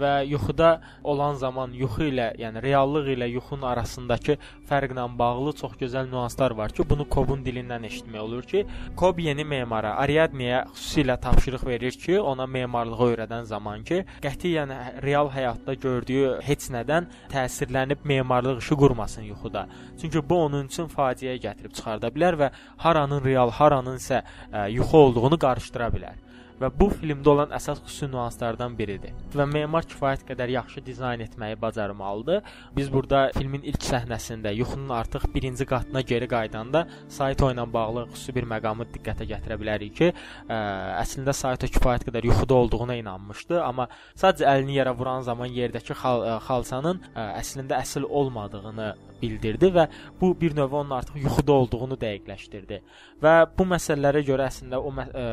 və 0.01 0.13
yuxuda 0.29 0.81
olan 1.05 1.35
zaman 1.41 1.73
yuxu 1.77 2.09
ilə, 2.11 2.31
yəni 2.41 2.63
reallıq 2.63 3.11
ilə 3.15 3.29
yuxunun 3.31 3.67
arasındakı 3.71 4.37
fərqlə 4.69 5.07
bağlı 5.19 5.53
çox 5.61 5.77
gözəl 5.81 6.11
nüanslar 6.11 6.51
var 6.59 6.75
ki, 6.77 6.85
bunu 6.89 7.09
Kobun 7.09 7.45
dilindən 7.47 7.87
eşitmək 7.89 8.21
olur 8.21 8.43
ki, 8.51 8.65
Kob 8.97 9.21
yeni 9.23 9.45
memara 9.45 9.95
Ariadneyə 10.03 10.65
xüsusilə 10.75 11.19
tapşırıq 11.21 11.67
verir 11.67 11.99
ki, 12.05 12.21
ona 12.21 12.47
memarlığı 12.47 13.11
öyrədən 13.11 13.49
zaman 13.49 13.85
ki, 13.85 14.03
qətiyyən 14.25 14.75
real 15.05 15.31
həyatda 15.33 15.77
gördüyü 15.87 16.37
heç 16.47 16.69
nədən 16.75 17.09
təsirlənib 17.33 18.05
memarlıq 18.05 18.63
işi 18.65 18.75
qurmasın 18.83 19.31
yuxuda. 19.33 19.67
Çünki 20.01 20.23
bu 20.29 20.43
onun 20.45 20.67
üçün 20.71 20.91
faciəyə 20.93 21.39
gətirib 21.49 21.75
çıxarda 21.77 22.13
bilər 22.15 22.41
və 22.43 22.53
haranın 22.85 23.25
real, 23.25 23.51
haranın 23.51 23.99
isə 24.03 24.23
ə, 24.23 24.69
yuxu 24.73 24.97
olduğunu 25.07 25.39
qarışdıra 25.39 25.91
bilər 25.95 26.26
və 26.61 26.71
bu 26.81 26.89
filmdə 26.93 27.33
olan 27.33 27.53
əsas 27.57 27.81
xüsusi 27.85 28.09
nüanslardan 28.13 28.77
biridir. 28.79 29.15
Və 29.37 29.47
memar 29.51 29.87
kifayət 29.89 30.25
qədər 30.29 30.53
yaxşı 30.55 30.83
dizayn 30.87 31.25
etməyi 31.27 31.59
bacarmalıdır. 31.61 32.43
Biz 32.77 32.93
burada 32.93 33.23
filmin 33.37 33.67
ilk 33.69 33.83
səhnəsində 33.85 34.53
yuxunun 34.57 34.95
artıq 34.97 35.29
birinci 35.35 35.67
qatına 35.69 36.01
geri 36.01 36.29
qayıdanda 36.31 36.87
Saito 37.09 37.51
ilə 37.53 37.67
bağlı 37.73 38.07
xüsusi 38.13 38.35
bir 38.37 38.49
məqamı 38.53 38.89
diqqətə 38.95 39.29
gətirə 39.33 39.59
bilərik 39.61 39.97
ki, 40.01 40.13
ə, 40.49 40.61
əslində 41.03 41.35
Saito 41.37 41.69
kifayət 41.71 42.07
qədər 42.09 42.31
yuxuda 42.31 42.61
olduğuna 42.63 42.97
inanmışdı, 43.03 43.61
amma 43.63 43.89
sadəcə 44.15 44.49
əlini 44.55 44.79
yerə 44.81 44.97
vuran 44.97 45.27
zaman 45.27 45.53
yerdəki 45.53 45.97
xal 45.99 46.25
ə, 46.25 46.39
xalçanın 46.49 47.03
ə, 47.13 47.29
əslində 47.43 47.81
əsl 47.83 48.09
olmadığını 48.09 48.95
bildirdi 49.21 49.71
və 49.73 49.87
bu 50.21 50.33
bir 50.41 50.57
növ 50.57 50.73
onun 50.77 50.97
artıq 50.99 51.17
yuxuda 51.21 51.53
olduğunu 51.53 51.97
dəqiqləşdirdi. 52.01 52.81
Və 53.23 53.35
bu 53.59 53.65
məsələlərə 53.69 54.23
görə 54.27 54.49
əslində 54.51 54.81
o 54.81 54.93
ə, 54.93 55.27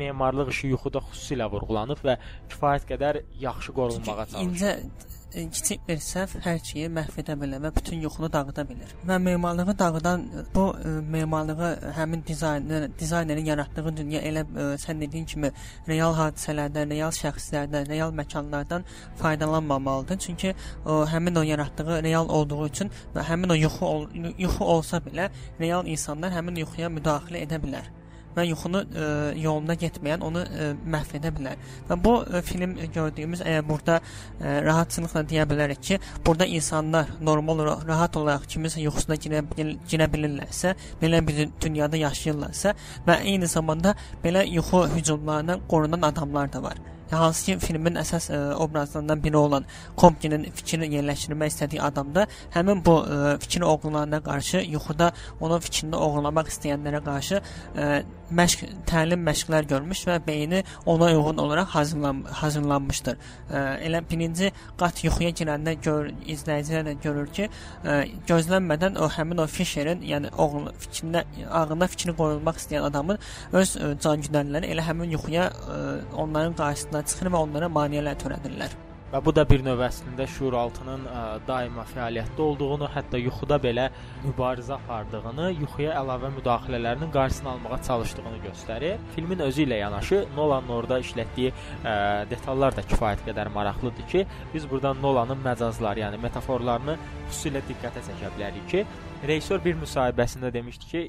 memarlıq 0.00 0.52
işi 0.58 0.72
yuxuda 0.74 1.04
xüsusilə 1.10 1.46
vurğulanıb 1.52 2.02
və 2.04 2.18
kifayət 2.50 2.90
qədər 2.90 3.22
yaxşı 3.46 3.78
qorunmağa 3.78 4.26
çalışılıb. 4.32 4.56
İncə 4.56 5.08
kiçik 5.52 5.82
bir 5.88 5.98
səhv 6.00 6.38
hər 6.40 6.56
şeyi 6.64 6.88
məhv 6.88 7.18
edə 7.20 7.34
bilər 7.36 7.60
və 7.66 7.70
bütün 7.76 8.00
yuxunu 8.00 8.30
dağıda 8.32 8.62
bilər. 8.70 8.94
Və 9.06 9.18
memarlığı 9.20 9.74
dağıdan 9.78 10.24
bu 10.54 10.64
ə, 10.72 10.94
memarlığı 11.14 11.68
həmin 11.98 12.22
dizayner 12.26 12.88
dizaynerin 12.98 13.50
yaratdığı 13.50 13.92
dünya 13.96 14.22
elə 14.30 14.46
ə, 14.46 14.70
sən 14.80 15.04
dediyin 15.04 15.28
kimi 15.28 15.50
real 15.88 16.16
hadisələrdən, 16.16 16.96
real 16.96 17.12
şəxslərdən, 17.12 17.90
real 17.92 18.16
məkanlardan 18.22 18.88
faydalanmamalıdır. 19.20 20.18
Çünki 20.18 20.54
o 20.86 21.04
həmin 21.12 21.38
o 21.38 21.44
yaratdığı 21.44 22.02
real 22.08 22.28
olduğu 22.40 22.66
üçün 22.66 22.90
və 23.14 23.28
həmin 23.28 23.52
o 23.52 23.60
yuxu 23.60 23.86
ol, 23.86 24.08
yuxu 24.38 24.64
olsa 24.64 25.04
belə 25.04 25.28
real 25.60 25.86
insanlar 25.86 26.32
həmin 26.40 26.64
yuxuya 26.64 26.88
müdaxilə 26.88 27.44
edə 27.44 27.60
bilər 27.60 27.92
və 28.38 28.46
yuxunu 28.48 28.82
ə, 28.86 29.08
yolunda 29.38 29.76
getməyən 29.78 30.24
onu 30.24 30.44
ə, 30.44 30.70
məhv 30.94 31.16
edə 31.18 31.32
bilər. 31.34 31.60
Və 31.88 31.98
bu 32.04 32.14
ə, 32.22 32.42
film 32.46 32.76
gördüyümüz 32.94 33.44
əgər 33.44 33.64
burada 33.68 33.98
ə, 34.00 34.58
rahatçılıqla 34.66 35.24
deyə 35.30 35.46
bilərik 35.50 35.82
ki, 35.90 36.00
burada 36.26 36.46
insanlar 36.58 37.10
normal 37.20 37.64
olaraq 37.64 37.86
rahat 37.88 38.20
olaraq 38.20 38.46
kiminsə 38.52 38.82
yuxusuna 38.84 39.18
girə, 39.20 39.44
girə 39.90 40.10
bilirlərsə, 40.12 40.74
belə 41.02 41.22
bir 41.26 41.48
dünyada 41.62 42.00
yaşayırlarsa 42.04 42.74
və 43.06 43.22
eyni 43.24 43.50
zamanda 43.50 43.96
belə 44.24 44.46
yuxu 44.48 44.86
hücumlarından 44.94 45.66
qorunan 45.68 46.02
adamlar 46.12 46.52
da 46.52 46.62
var. 46.62 46.78
hansı 47.16 47.44
ki 47.46 47.58
filmin 47.58 47.96
əsas 47.96 48.28
ə, 48.30 48.38
obrazlarından 48.60 49.22
biri 49.24 49.36
olan 49.36 49.64
Kompkinin 49.96 50.44
fikrini 50.54 50.90
yerləşdirmək 50.92 51.52
istədiyi 51.54 51.80
adamda 51.82 52.26
həmin 52.54 52.84
bu 52.84 52.98
ə, 53.00 53.38
fikir 53.40 53.64
oğrularına 53.64 54.20
qarşı 54.22 54.64
yuxuda 54.68 55.12
onun 55.40 55.64
fikrini 55.64 55.96
oğurlamaq 55.96 56.50
istəyənlərə 56.52 57.00
qarşı 57.04 57.40
ə, 57.40 58.02
məşq, 58.34 58.64
təlim 58.88 59.22
məşqlər 59.26 59.68
görmüş 59.68 60.04
və 60.08 60.18
beyni 60.26 60.62
ona 60.86 61.10
uyğun 61.12 61.38
olaraq 61.44 61.70
hazırlan 61.74 62.22
hazırlanmışdır. 62.40 63.16
Ə, 63.50 63.62
elə 63.88 64.02
birinci 64.10 64.50
qat 64.80 65.04
yuxuya 65.04 65.30
girəndə 65.40 65.76
gör 65.84 66.10
izləyicilər 66.26 66.88
də 66.90 66.96
görür 67.04 67.30
ki, 67.38 67.48
ə, 67.84 68.00
gözlənmədən 68.28 68.98
o 69.00 69.08
həmin 69.18 69.44
o 69.44 69.46
Fisherin, 69.46 70.02
yəni 70.06 70.32
oğlu 70.36 70.74
fikrində 70.82 71.24
ağlına 71.60 71.88
fikri 71.94 72.16
qoyulmaq 72.18 72.60
istəyən 72.62 72.90
adamın 72.90 73.22
öz 73.52 73.76
ə, 73.76 73.94
cangüdənləri 74.04 74.74
elə 74.74 74.84
həmin 74.90 75.16
yuxuya 75.16 75.48
ə, 75.48 75.80
onların 76.16 76.58
qarşısına 76.60 77.06
çıxır 77.06 77.32
və 77.32 77.46
onlara 77.46 77.72
maneələr 77.72 78.20
törədirlər. 78.24 78.76
Və 79.08 79.22
bu 79.24 79.32
da 79.32 79.40
bir 79.48 79.62
növ 79.64 79.80
əslində 79.86 80.26
şuuraltının 80.28 81.06
ə, 81.08 81.20
daima 81.48 81.86
fəaliyyətdə 81.88 82.42
olduğunu, 82.44 82.90
hətta 82.92 83.16
yuxuda 83.16 83.56
belə 83.62 83.86
mübarizə 84.20 84.74
apardığını, 84.74 85.46
yuxuya 85.62 85.94
əlavə 85.96 86.28
müdaxilələrinin 86.34 87.08
qarşısını 87.14 87.48
almağa 87.54 87.78
çalışdığını 87.86 88.42
göstərir. 88.42 88.98
Filmin 89.14 89.40
özü 89.46 89.64
ilə 89.64 89.78
yanaşı 89.80 90.18
Nolanın 90.36 90.74
orada 90.76 90.98
işlətdiyi 91.00 91.54
ə, 91.54 91.94
detallar 92.28 92.76
da 92.76 92.84
kifayət 92.84 93.24
qədər 93.30 93.48
maraqlıdır 93.54 94.08
ki, 94.12 94.26
biz 94.52 94.68
burada 94.68 94.92
Nolanın 95.00 95.40
məcazları, 95.46 96.02
yəni 96.04 96.20
metaforlarını 96.26 96.98
xüsusilə 97.30 97.62
diqqətə 97.70 98.04
çəkə 98.10 98.34
bilərik 98.36 98.66
ki, 98.74 98.82
Rejissor 99.28 99.64
bir 99.64 99.74
müsahibəsində 99.80 100.52
demişdi 100.54 100.90
ki, 100.92 101.00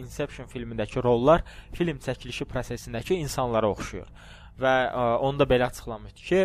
Inception 0.00 0.48
filmindəki 0.50 1.04
rollar 1.04 1.44
film 1.76 2.00
çəkilişi 2.02 2.48
prosesindəki 2.50 3.20
insanlara 3.20 3.68
oxşuyur 3.70 4.08
və 4.60 4.74
ə, 4.88 5.04
onda 5.24 5.46
belə 5.48 5.68
açıqlamışdı 5.70 6.26
ki, 6.28 6.40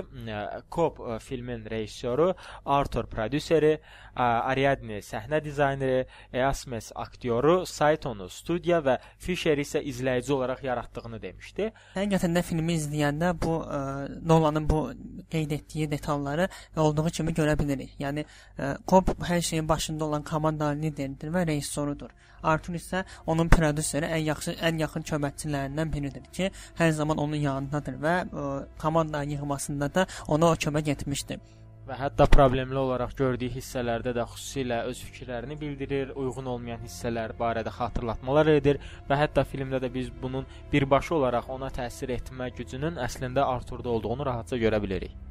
Cop 0.72 1.00
filmin 1.22 1.66
rejissoru, 1.70 2.34
Arthur 2.66 3.10
prodüseri, 3.12 3.78
Ariadne 4.20 5.00
səhnə 5.06 5.40
dizayneri, 5.44 6.06
Easmes 6.34 6.92
aktyoru, 6.96 7.66
Saitonu 7.70 8.30
studiya 8.30 8.82
və 8.84 8.98
Fisher 9.22 9.58
isə 9.62 9.82
izləyici 9.86 10.34
olaraq 10.36 10.64
yaratdığını 10.66 11.22
demişdi. 11.22 11.70
Həqiqətən 11.96 12.36
də 12.36 12.44
filmi 12.44 12.76
izləyəndə 12.80 13.34
bu 13.42 13.60
ə, 13.64 13.82
Nolanın 14.28 14.70
bu 14.70 14.82
qeyd 15.32 15.52
etdiyi 15.60 15.92
detalları 15.92 16.50
olduğu 16.78 17.10
kimi 17.20 17.36
görə 17.38 17.56
bilirik. 17.60 17.96
Yəni 18.02 18.26
ə, 18.26 18.76
Cop 18.88 19.14
hər 19.30 19.42
şeyin 19.42 19.70
başında 19.70 20.06
olan 20.06 20.24
komanda 20.24 20.74
lideridir 20.74 21.32
və 21.34 21.48
rejissorudur. 21.48 22.12
Arthur 22.44 22.80
isə 22.80 23.04
onun 23.28 23.50
prodüseri, 23.50 24.10
ən 24.18 24.26
yaxşı, 24.32 24.56
ən 24.62 24.82
yaxın 24.86 25.08
köməkçilərindən 25.12 25.94
biridir 25.94 26.26
ki, 26.34 26.52
hər 26.80 26.92
zaman 27.02 27.18
onun 27.18 27.40
yanındadır 27.44 28.02
və 28.04 28.18
ə, 28.26 28.50
komanda 28.82 29.24
yığmasında 29.24 29.94
da 29.96 30.08
ona 30.28 30.54
kömək 30.56 30.94
etmişdi 30.98 31.40
və 31.90 31.96
hətta 31.98 32.28
problemli 32.30 32.78
olaraq 32.78 33.16
gördüyü 33.18 33.50
hissələrdə 33.56 34.12
də 34.14 34.26
xüsusilə 34.30 34.84
öz 34.92 35.00
fikirlərini 35.08 35.58
bildirir, 35.62 36.12
uyğun 36.22 36.52
olmayan 36.54 36.84
hissələr 36.86 37.34
barədə 37.40 37.74
xatırlatmalar 37.78 38.52
edir 38.54 38.82
və 39.10 39.18
hətta 39.24 39.46
filmdə 39.54 39.80
də 39.82 39.90
biz 39.96 40.12
bunun 40.22 40.46
birbaşa 40.74 41.16
olaraq 41.18 41.50
ona 41.56 41.72
təsir 41.80 42.14
etmə 42.20 42.52
gücünün 42.60 43.02
əslində 43.08 43.48
Arturda 43.56 43.90
olduğunu 43.96 44.30
rahatca 44.30 44.62
görə 44.66 44.82
bilirik 44.86 45.29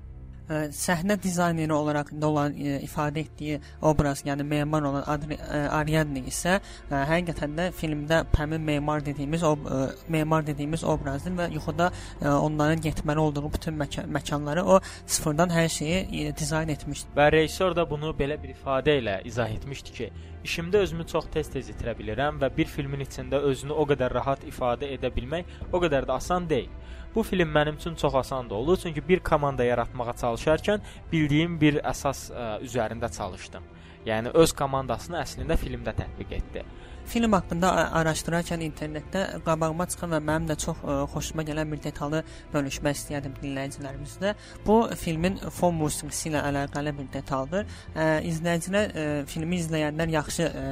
ə, 0.49 0.61
səhnə 0.75 1.17
dizayneri 1.23 1.75
olaraq 1.75 2.13
Nolan 2.17 2.57
ə, 2.57 2.79
ifadə 2.85 3.23
etdiyi 3.25 3.59
obraz, 3.85 4.25
yəni 4.27 4.47
memar 4.49 4.87
olan 4.89 5.07
Adri, 5.11 5.39
ə, 5.39 5.61
Ariadne 5.79 6.25
isə 6.31 6.59
ə, 6.59 7.03
həqiqətən 7.11 7.57
də 7.59 7.69
filmdə 7.79 8.23
həmin 8.39 8.65
memar 8.65 9.05
dediyimiz 9.07 9.45
o 9.47 9.55
ə, 9.57 9.81
memar 10.09 10.47
dediyimiz 10.47 10.85
obrazdır 10.87 11.37
və 11.39 11.51
yuxuda 11.57 11.91
ə, 11.91 12.33
onların 12.33 12.83
getməli 12.89 13.25
olduğu 13.25 13.53
bütün 13.53 13.79
məkan, 13.81 14.09
məkanları 14.19 14.65
o 14.65 14.81
sıfırdan 15.07 15.53
hər 15.55 15.69
şeyi 15.79 16.01
ə, 16.07 16.37
dizayn 16.39 16.73
etmişdi. 16.75 17.15
Və 17.19 17.31
rejissor 17.35 17.77
da 17.77 17.89
bunu 17.91 18.15
belə 18.19 18.41
bir 18.43 18.55
ifadə 18.55 18.99
ilə 19.03 19.21
izah 19.29 19.51
etmişdi 19.59 19.97
ki, 19.99 20.11
işimdə 20.45 20.85
özümü 20.85 21.07
çox 21.13 21.27
tez-tez 21.35 21.69
itirə 21.73 21.97
bilirəm 21.99 22.39
və 22.43 22.51
bir 22.57 22.71
filmin 22.71 23.03
içində 23.05 23.41
özünü 23.51 23.75
o 23.75 23.87
qədər 23.91 24.15
rahat 24.15 24.45
ifadə 24.49 24.89
edə 24.95 25.11
bilmək 25.15 25.73
o 25.73 25.83
qədər 25.83 26.07
də 26.09 26.17
asan 26.17 26.49
deyil. 26.49 26.71
Bu 27.19 27.23
film 27.23 27.49
mənim 27.51 27.75
üçün 27.75 27.95
çox 27.95 28.15
asan 28.15 28.51
oldu, 28.51 28.77
çünki 28.77 29.09
bir 29.09 29.21
komanda 29.21 29.65
yaratmağa 29.65 30.13
çalışarkən 30.21 30.85
bildiyim 31.13 31.57
bir 31.61 31.81
əsas 31.83 32.29
ə, 32.31 32.45
üzərində 32.63 33.11
çalışdım. 33.11 33.65
Yəni 34.07 34.31
öz 34.39 34.53
komandasını 34.55 35.19
əslində 35.19 35.57
filmdə 35.59 35.97
tətbiq 35.99 36.37
etdi. 36.37 36.63
Film 37.11 37.35
haqqında 37.35 37.73
araşdırarkən 38.03 38.63
internetdə 38.69 39.25
qabağıma 39.49 39.89
çıxan 39.91 40.15
və 40.15 40.23
mənim 40.29 40.47
də 40.53 40.59
çox 40.63 40.79
ə, 40.85 41.01
xoşuma 41.17 41.43
gələn 41.51 41.75
bir 41.75 41.83
detalı 41.89 42.23
bölüşmək 42.55 43.01
istəyirdim 43.01 43.35
dinləyicilərimizlə. 43.43 44.37
Bu 44.67 44.79
filmin 45.03 45.43
fon 45.59 45.75
musiqisi 45.75 46.31
ilə 46.31 46.45
əlaqəli 46.53 46.95
bir 47.01 47.11
detaldır. 47.19 47.67
Ə, 47.97 48.09
izləyicilər 48.31 48.95
ə, 48.95 49.11
filmi 49.27 49.59
izləyənlər 49.65 50.15
yaxşı 50.21 50.51
ə, 50.53 50.67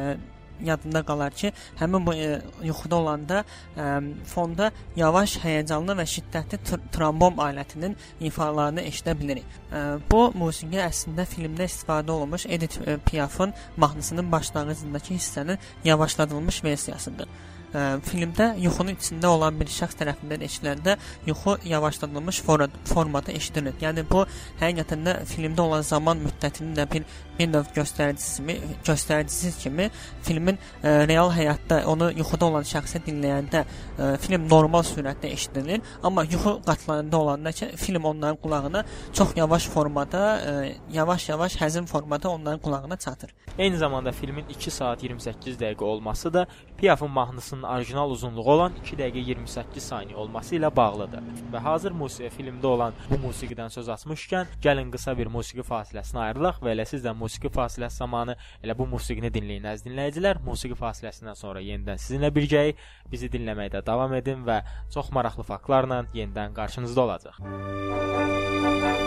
yadında 0.64 1.02
qalar 1.02 1.30
ki, 1.30 1.52
həmin 1.80 2.06
bu 2.06 2.14
e, 2.14 2.42
yuxuda 2.62 2.96
olanda 2.96 3.44
e, 3.76 3.86
fonda 4.26 4.70
yavaş, 4.96 5.38
həyəcanlı 5.44 5.96
və 6.00 6.06
şiddətli 6.14 6.60
tr 6.68 6.80
trombon 6.92 7.40
alətinin 7.48 7.96
ifalarını 8.20 8.86
eşidə 8.90 9.16
bilirik. 9.20 9.58
E, 9.72 9.82
bu 10.10 10.30
musiqi 10.34 10.80
əslində 10.82 11.26
filmdə 11.28 11.68
istifadə 11.70 12.10
olunmuş 12.10 12.46
Edith 12.46 12.80
e, 12.88 12.96
Piafın 13.10 13.54
mahnısının 13.76 14.32
başlanğıcındakı 14.32 15.14
hissənin 15.14 15.58
yavaşladılmış 15.84 16.64
versiyasıdır 16.64 17.28
ə, 17.76 17.84
filmdə 18.06 18.50
yuxunun 18.62 18.96
içində 18.96 19.30
olan 19.32 19.58
bir 19.60 19.70
şəxs 19.72 19.98
tərəfindən 20.00 20.44
eşidiləndə 20.46 20.96
yuxu 21.28 21.56
yavaşladılmış 21.66 22.40
for 22.46 22.66
formada 22.88 23.32
eşidilir. 23.32 23.76
Yəni 23.82 24.06
bu 24.10 24.24
həqiqətən 24.60 25.06
də 25.06 25.16
filmdə 25.30 25.64
olan 25.66 25.86
zaman 25.86 26.22
müddətinin 26.26 26.76
də 26.78 26.88
bir 26.92 27.06
bir 27.38 27.50
növ 27.52 27.66
göstəricisi 27.76 28.36
kimi, 28.38 28.54
göstəricisi 28.86 29.50
kimi 29.62 29.90
filmin 30.22 30.45
ə, 30.54 31.06
real 31.08 31.32
həyatda 31.34 31.82
onu 31.90 32.12
yuxuda 32.14 32.46
olan 32.46 32.62
şəxsə 32.62 33.02
dinləyəndə 33.06 33.64
ə, 33.64 34.10
film 34.22 34.46
normal 34.48 34.86
sürətdə 34.86 35.32
eşidilir, 35.32 35.80
amma 36.02 36.24
yuxu 36.24 36.60
qatlarında 36.66 37.18
olanda 37.18 37.52
ki, 37.52 37.72
film 37.76 38.04
onların 38.04 38.36
qulağına 38.36 38.84
çox 39.12 39.36
yavaş 39.36 39.68
formada, 39.68 40.22
yavaş-yavaş 40.92 41.56
həzin 41.60 41.86
formada 41.86 42.28
onların 42.30 42.60
qulağına 42.60 42.96
çatır. 42.96 43.30
Eyni 43.58 43.76
zamanda 43.76 44.12
filmin 44.12 44.44
2 44.48 44.70
saat 44.70 45.02
28 45.02 45.56
dəqiqə 45.56 45.84
olması 45.84 46.32
da 46.34 46.46
Piafın 46.78 47.10
mahnısının 47.10 47.62
orijinal 47.62 48.10
uzunluğu 48.10 48.42
olan 48.42 48.72
2 48.82 48.96
dəqiqə 48.96 49.22
28 49.28 49.84
saniyə 49.90 50.14
olması 50.14 50.58
ilə 50.58 50.68
bağlıdır. 50.76 51.22
Və 51.52 51.62
hazır 51.64 51.96
musiqi 51.96 52.28
filmdə 52.34 52.66
olan 52.66 52.92
bu 53.10 53.16
musiqidən 53.22 53.72
söz 53.72 53.88
açmışkən, 53.94 54.52
gəlin 54.62 54.90
qısa 54.92 55.16
bir 55.16 55.30
musiqi 55.32 55.64
fasiləsinə 55.64 56.26
ayrılaq 56.26 56.60
və 56.60 56.74
elə 56.76 56.84
siz 56.84 57.04
də 57.04 57.14
musiqi 57.16 57.48
fasiləsi 57.48 58.02
zamanı 58.04 58.36
elə 58.62 58.76
bu 58.76 58.86
musiqini 58.92 59.32
dinləyin 59.32 59.70
əziz 59.72 59.88
dinləyicilər. 59.88 60.42
Musiqi 60.44 60.76
fasiləsindən 60.76 61.40
sonra 61.40 61.64
yenidən 61.64 61.96
sizinlə 61.96 62.32
birgəyik. 62.36 62.76
Bizi 63.10 63.32
dinləməkdə 63.32 63.80
davam 63.86 64.12
edin 64.20 64.44
və 64.44 64.60
çox 64.92 65.08
maraqlı 65.16 65.48
faktlarla 65.48 66.04
yenidən 66.12 66.52
qarşınızda 66.60 67.08
olacaq. 67.08 69.05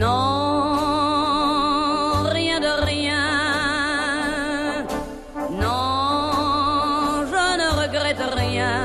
Non, 0.00 0.08
rien 2.32 2.58
de 2.58 2.72
rien. 2.86 3.26
Non, 5.50 7.26
je 7.32 7.44
ne 7.60 7.68
regrette 7.82 8.24
rien. 8.34 8.76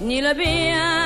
Ni 0.00 0.20
le 0.20 0.32
bien 0.32 1.05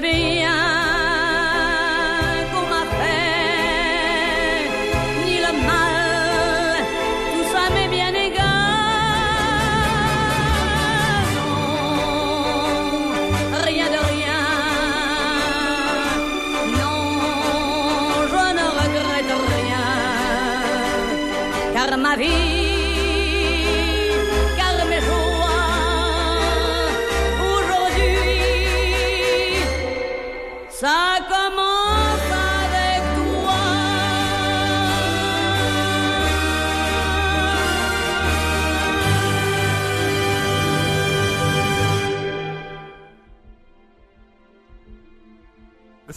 be 0.00 0.31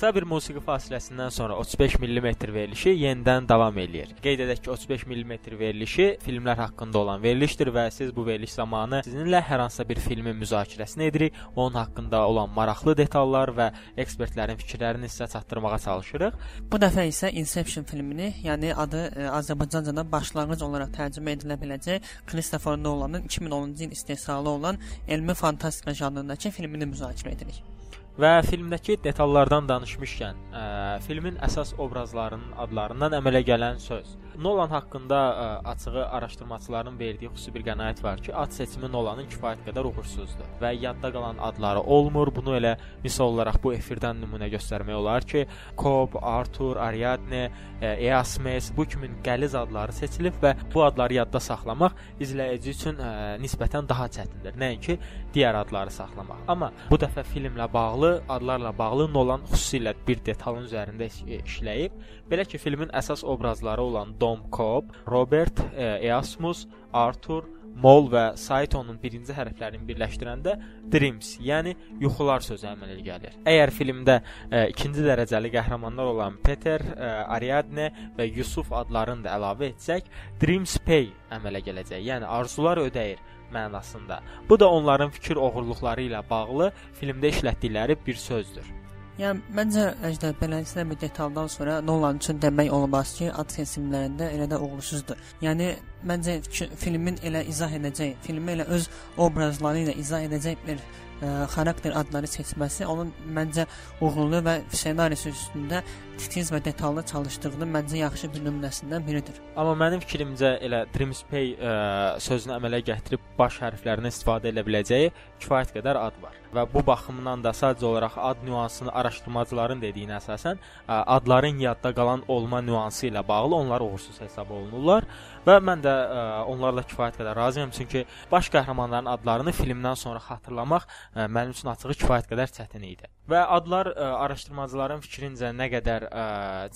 Qısa 0.06 0.15
bir 0.15 0.26
musiqi 0.30 0.62
fasiləsindən 0.62 1.32
sonra 1.34 1.56
35 1.58 1.96
mm 2.00 2.26
verilişi 2.54 2.91
yenidən 2.94 3.48
davam 3.50 3.78
eləyir. 3.82 4.12
Qeyd 4.22 4.44
edək 4.46 4.60
ki, 4.62 4.70
35 4.70 5.06
mm 5.10 5.32
verilişi 5.60 6.06
filmlər 6.22 6.60
haqqında 6.62 7.00
olan 7.00 7.24
verilişdir 7.24 7.72
və 7.74 7.88
siz 7.91 8.12
bu 8.15 8.28
veriliş 8.28 8.54
zamanı 8.54 9.00
sizinlə 9.08 9.41
hər 9.41 9.63
hansısa 9.63 9.88
bir 9.89 10.04
filmin 10.06 10.38
müzakirəsini 10.44 11.10
edirik, 11.10 11.34
onun 11.56 11.80
haqqında 11.82 12.22
olan 12.28 12.54
maraqlı 12.54 12.94
detallar 13.02 13.50
və 13.58 13.72
ekspertlərin 13.98 14.62
fikirlərini 14.62 15.10
sizə 15.10 15.32
çatdırmağa 15.34 15.80
çalışırıq. 15.89 16.38
Bu 16.70 16.82
dəfə 16.86 17.10
isə 17.10 17.34
Inception 17.34 17.89
filmini, 17.89 18.36
yəni 18.46 18.76
adı 18.78 19.08
e, 19.08 19.30
Azərbaycanca 19.41 20.06
başlanğıc 20.12 20.68
olaraq 20.68 20.94
tərcümə 21.00 21.34
edilə 21.34 21.58
biləcək 21.63 22.13
Christopher 22.30 22.78
Nolanın 22.78 23.26
2010-cu 23.26 23.89
il 23.89 23.98
istehsalı 23.98 24.50
olan 24.50 24.78
elmi 25.08 25.34
fantastika 25.34 25.94
janrındakı 25.94 26.52
filmini 26.52 26.94
müzakirə 26.94 27.34
edirik. 27.34 27.75
Və 28.15 28.30
filmdəki 28.47 28.95
detallardan 29.04 29.65
danışmışkən, 29.67 30.38
ə, 30.56 30.62
filmin 31.04 31.36
əsas 31.43 31.73
obrazlarının 31.84 32.54
adlarından 32.63 33.17
əmələ 33.17 33.41
gələn 33.43 33.82
söz. 33.84 34.13
Nolan 34.41 34.69
haqqında 34.69 35.17
ə, 35.17 35.45
açığı 35.71 36.06
araşdırmaçıların 36.17 37.00
verdiyi 37.00 37.30
xüsusi 37.32 37.54
bir 37.56 37.63
qənaət 37.69 38.02
var 38.04 38.19
ki, 38.21 38.34
ad 38.36 38.52
seçimi 38.52 38.89
Nolanın 38.91 39.28
kifayət 39.32 39.62
qədər 39.67 39.88
uğursuzdur 39.89 40.50
və 40.62 40.74
yadda 40.82 41.12
qalan 41.13 41.38
adları 41.39 41.80
olmur. 41.82 42.32
Bunu 42.36 42.56
elə 42.58 42.76
misal 43.04 43.32
olaraq 43.34 43.62
bu 43.63 43.74
efirdən 43.76 44.19
nümunə 44.24 44.50
göstərmək 44.54 44.98
olar 45.00 45.26
ki, 45.28 45.45
Cobb, 45.78 46.17
Arthur, 46.21 46.78
Ariadne, 46.84 47.45
ə, 47.82 47.93
Easmes 48.10 48.71
bu 48.78 48.86
kimi 48.86 49.10
qəliz 49.26 49.56
adları 49.58 49.95
seçilib 49.95 50.36
və 50.43 50.56
bu 50.74 50.84
adları 50.84 51.19
yadda 51.21 51.39
saxlamaq 51.39 51.95
izləyici 52.19 52.74
üçün 52.76 53.00
ə, 53.00 53.12
nisbətən 53.43 53.88
daha 53.89 54.08
çətindir, 54.17 54.58
nəinki 54.60 54.98
digər 55.36 55.56
adları 55.63 55.91
saxlamaq. 55.91 56.43
Amma 56.52 56.71
bu 56.91 57.00
dəfə 57.02 57.24
filmlə 57.32 57.67
bağlı, 57.74 58.12
adlarla 58.30 58.71
bağlı 58.78 59.08
Nolan 59.13 59.48
xüsusilə 59.52 59.95
bir 60.08 60.21
detalın 60.26 60.67
üzərində 60.67 61.08
iş- 61.08 61.24
e, 61.28 61.41
işləyib. 61.43 61.95
Belə 62.30 62.45
ki, 62.50 62.58
filmin 62.58 62.89
əsas 62.89 63.21
obrazları 63.24 63.82
olan 63.82 64.15
Dom 64.26 64.48
Cobb, 64.50 64.90
Robert 65.06 65.60
e, 65.76 65.84
Erasmus, 66.08 66.66
Arthur 66.94 67.46
Mol 67.76 68.08
və 68.08 68.24
Saitonun 68.40 68.96
birinci 69.02 69.34
hərflərini 69.36 69.84
birləşdirəndə 69.86 70.54
dreams, 70.92 71.34
yəni 71.44 71.74
yuxular 72.00 72.44
sözü 72.46 72.70
əmələ 72.70 72.96
gəlir. 73.04 73.36
Əgər 73.52 73.74
filmdə 73.76 74.16
ə, 74.22 74.62
ikinci 74.72 75.04
dərəcəli 75.04 75.52
qəhrəmanlar 75.52 76.14
olan 76.14 76.38
Peter, 76.46 76.80
ə, 76.96 77.10
Ariadne 77.36 77.90
və 78.16 78.30
Yusuf 78.30 78.72
adlarını 78.72 79.28
da 79.28 79.36
əlavə 79.36 79.74
etsək, 79.74 80.08
dreams 80.40 80.78
pay 80.88 81.12
əmələ 81.36 81.66
gələcək. 81.68 82.00
Yəni 82.08 82.32
arzular 82.38 82.80
ödəyir 82.86 83.20
mənasında. 83.52 84.22
Bu 84.50 84.60
da 84.60 84.72
onların 84.72 85.12
fikir 85.20 85.44
oğurluqları 85.44 86.08
ilə 86.08 86.24
bağlı 86.32 86.72
filmdə 86.96 87.36
işlətdikləri 87.36 88.00
bir 88.08 88.24
sözdür. 88.24 88.72
Yəni 89.15 89.56
məncə 89.56 89.84
Əjdər 90.04 90.34
beləsinə 90.41 90.84
bir 90.89 90.97
detaldan 90.99 91.47
sonra 91.47 91.78
Nolan 91.80 92.17
üçün 92.19 92.41
demək 92.43 92.71
olmaz 92.75 93.13
ki, 93.15 93.30
ad 93.32 93.54
seçimlərində 93.54 94.28
elə 94.36 94.47
də 94.51 94.60
uğursuzdur. 94.60 95.21
Yəni 95.45 95.69
məncə 96.08 96.39
filmin 96.82 97.18
elə 97.26 97.46
izah 97.50 97.74
edəcək, 97.80 98.15
filmi 98.26 98.56
elə 98.58 98.68
öz 98.78 98.89
obrazları 99.18 99.86
ilə 99.86 99.98
izah 100.02 100.26
edəcək 100.28 100.63
bir 100.68 100.80
ə, 101.22 101.46
xarakter 101.54 101.96
adları 101.98 102.30
seçməsi 102.30 102.88
onun 102.89 103.12
məncə 103.36 103.65
uğurlu 104.04 104.41
və 104.46 104.60
ssenarisi 104.74 105.32
üstündə 105.32 105.82
titiz 106.20 106.52
və 106.54 106.62
detallı 106.63 107.04
çalışdığının 107.10 107.72
məncə 107.76 108.00
yaxşı 108.00 108.30
bir 108.34 108.44
nümunəsindən 108.46 109.04
biridir. 109.08 109.39
Amma 109.56 109.76
mənim 109.80 110.04
fikrimcə 110.04 110.56
elə 110.63 110.86
Dreams 110.94 111.24
Pay 111.32 111.54
ə, 111.56 111.76
sözünü 112.24 112.56
əmələ 112.56 112.82
gətirib 112.88 113.24
baş 113.39 113.60
hərflərindən 113.63 114.13
istifadə 114.13 114.52
edə 114.52 114.63
biləcəyi 114.68 115.12
kifayət 115.44 115.76
qədər 115.76 116.00
ad 116.00 116.20
var. 116.24 116.39
Və 116.56 116.63
bu 116.72 116.86
baxımdan 116.88 117.44
da 117.44 117.52
sadəcə 117.56 117.88
olaraq 117.89 118.15
ad 118.30 118.46
nüansını 118.48 118.94
araşdırmacıların 118.96 119.84
dediyinə 119.84 120.22
əsasən 120.22 120.62
ə, 120.62 121.02
adların 121.18 121.60
yadda 121.65 121.91
qalan 121.96 122.24
olma 122.32 122.62
nüansı 122.63 123.10
ilə 123.10 123.26
bağlı 123.28 123.56
onlar 123.56 123.84
uğursuz 123.84 124.22
hesab 124.24 124.56
olunurlar 124.56 125.04
və 125.45 125.58
mən 125.63 125.84
də 125.86 125.93
ə, 125.93 126.23
onlarla 126.51 126.84
kifayət 126.89 127.19
qədər 127.19 127.38
razıyam 127.38 127.73
çünki 127.75 128.05
baş 128.31 128.49
qəhrəmanların 128.53 129.10
adlarını 129.12 129.53
filmdən 129.55 129.99
sonra 129.99 130.21
xatırlamaq 130.25 130.88
ə, 130.88 131.27
mənim 131.27 131.53
üçün 131.55 131.71
açığı 131.73 131.97
kifayət 132.01 132.29
qədər 132.31 132.53
çətin 132.58 132.86
idi. 132.88 133.10
Və 133.29 133.41
adlar 133.58 133.91
ə, 133.93 134.10
araşdırmacıların 134.25 135.05
fikrincə 135.05 135.53
nə 135.55 135.69
qədər 135.73 136.08
ə, 136.10 136.25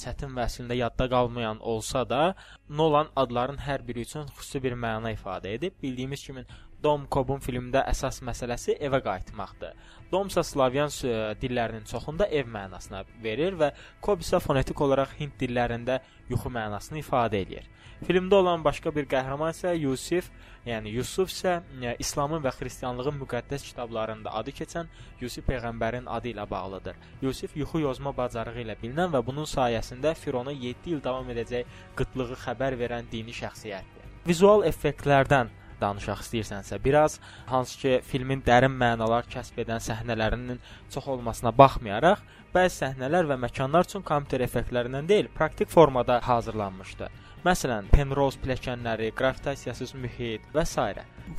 çətin 0.01 0.33
və 0.37 0.47
əslində 0.47 0.77
yadda 0.77 1.09
qalmayan 1.11 1.61
olsa 1.61 2.05
da, 2.09 2.23
Nolan 2.69 3.07
adların 3.17 3.57
hər 3.65 3.81
biri 3.85 4.03
üçün 4.05 4.27
xüsusi 4.37 4.61
bir 4.61 4.75
məna 4.77 5.15
ifadə 5.15 5.55
edib. 5.57 5.73
Bildiyimiz 5.81 6.21
kimi 6.25 6.43
Dom 6.83 7.07
Cobb'un 7.11 7.41
filmdə 7.43 7.81
əsas 7.91 8.21
məsələsi 8.23 8.77
evə 8.87 9.01
qayıtmaqdır. 9.03 9.73
Dom 10.11 10.29
isə 10.31 10.45
slavyan 10.47 10.87
ə, 10.87 11.33
dillərinin 11.41 11.83
çoxunda 11.89 12.29
ev 12.31 12.47
mənasına 12.47 13.01
verir 13.23 13.57
və 13.59 13.73
Cobb 14.05 14.23
isə 14.23 14.39
fonetik 14.39 14.79
olaraq 14.85 15.17
hind 15.19 15.35
dillərində 15.41 15.99
yuxu 16.29 16.51
mənasını 16.55 17.01
ifadə 17.01 17.41
edir. 17.43 17.67
Filmdə 18.07 18.39
olan 18.39 18.63
başqa 18.63 18.93
bir 18.95 19.09
qəhrəman 19.11 19.51
isə 19.51 19.73
Yusif, 19.75 20.31
yəni 20.63 20.95
Yusuf 20.95 21.33
isə 21.33 21.57
ə, 21.59 21.97
İslamın 21.99 22.45
və 22.47 22.55
xristianlığın 22.55 23.19
müqəddəs 23.25 23.67
kitablarında 23.67 24.31
adı 24.39 24.55
keçən 24.61 24.87
Yusif 25.19 25.49
peyğəmbərin 25.51 26.07
adı 26.07 26.31
ilə 26.31 26.47
bağlıdır. 26.49 26.95
Yusif 27.27 27.59
yuxu 27.59 27.83
yozma 27.83 28.15
bacarığı 28.15 28.63
ilə 28.63 28.79
bilinən 28.79 29.11
və 29.11 29.25
bunun 29.27 29.51
sayəsində 29.51 30.15
Firona 30.15 30.55
7 30.55 30.95
il 30.95 31.03
davam 31.03 31.27
edəcək 31.35 31.79
qıtlığı 31.99 32.39
xəbər 32.47 32.79
verən 32.79 33.11
dini 33.11 33.35
şəxsiyyətdir. 33.35 34.07
Vizual 34.27 34.63
effektlərdən 34.67 35.58
danışaq 35.81 36.23
istəyirsənsə, 36.25 36.79
biraz 36.83 37.19
hansı 37.49 37.79
ki 37.81 37.93
filmin 38.09 38.43
dərin 38.45 38.75
mənalar 38.83 39.27
kəsb 39.31 39.61
edən 39.63 39.81
səhnələrinin 39.83 40.59
çox 40.93 41.07
olmasına 41.15 41.55
baxmayaraq, 41.57 42.21
bəzi 42.55 42.83
səhnələr 42.83 43.29
və 43.29 43.39
məkanlar 43.45 43.87
üçün 43.89 44.05
kompüter 44.05 44.45
effektlərindən 44.45 45.09
deyil, 45.09 45.31
praktik 45.35 45.69
formada 45.69 46.19
hazırlanmışdı. 46.27 47.09
Məsələn, 47.39 47.85
Penrose 47.87 48.35
pilləkənləri, 48.43 49.13
gravitasiyasız 49.15 49.93
mühit 49.95 50.43
və 50.51 50.65
s. 50.67 50.83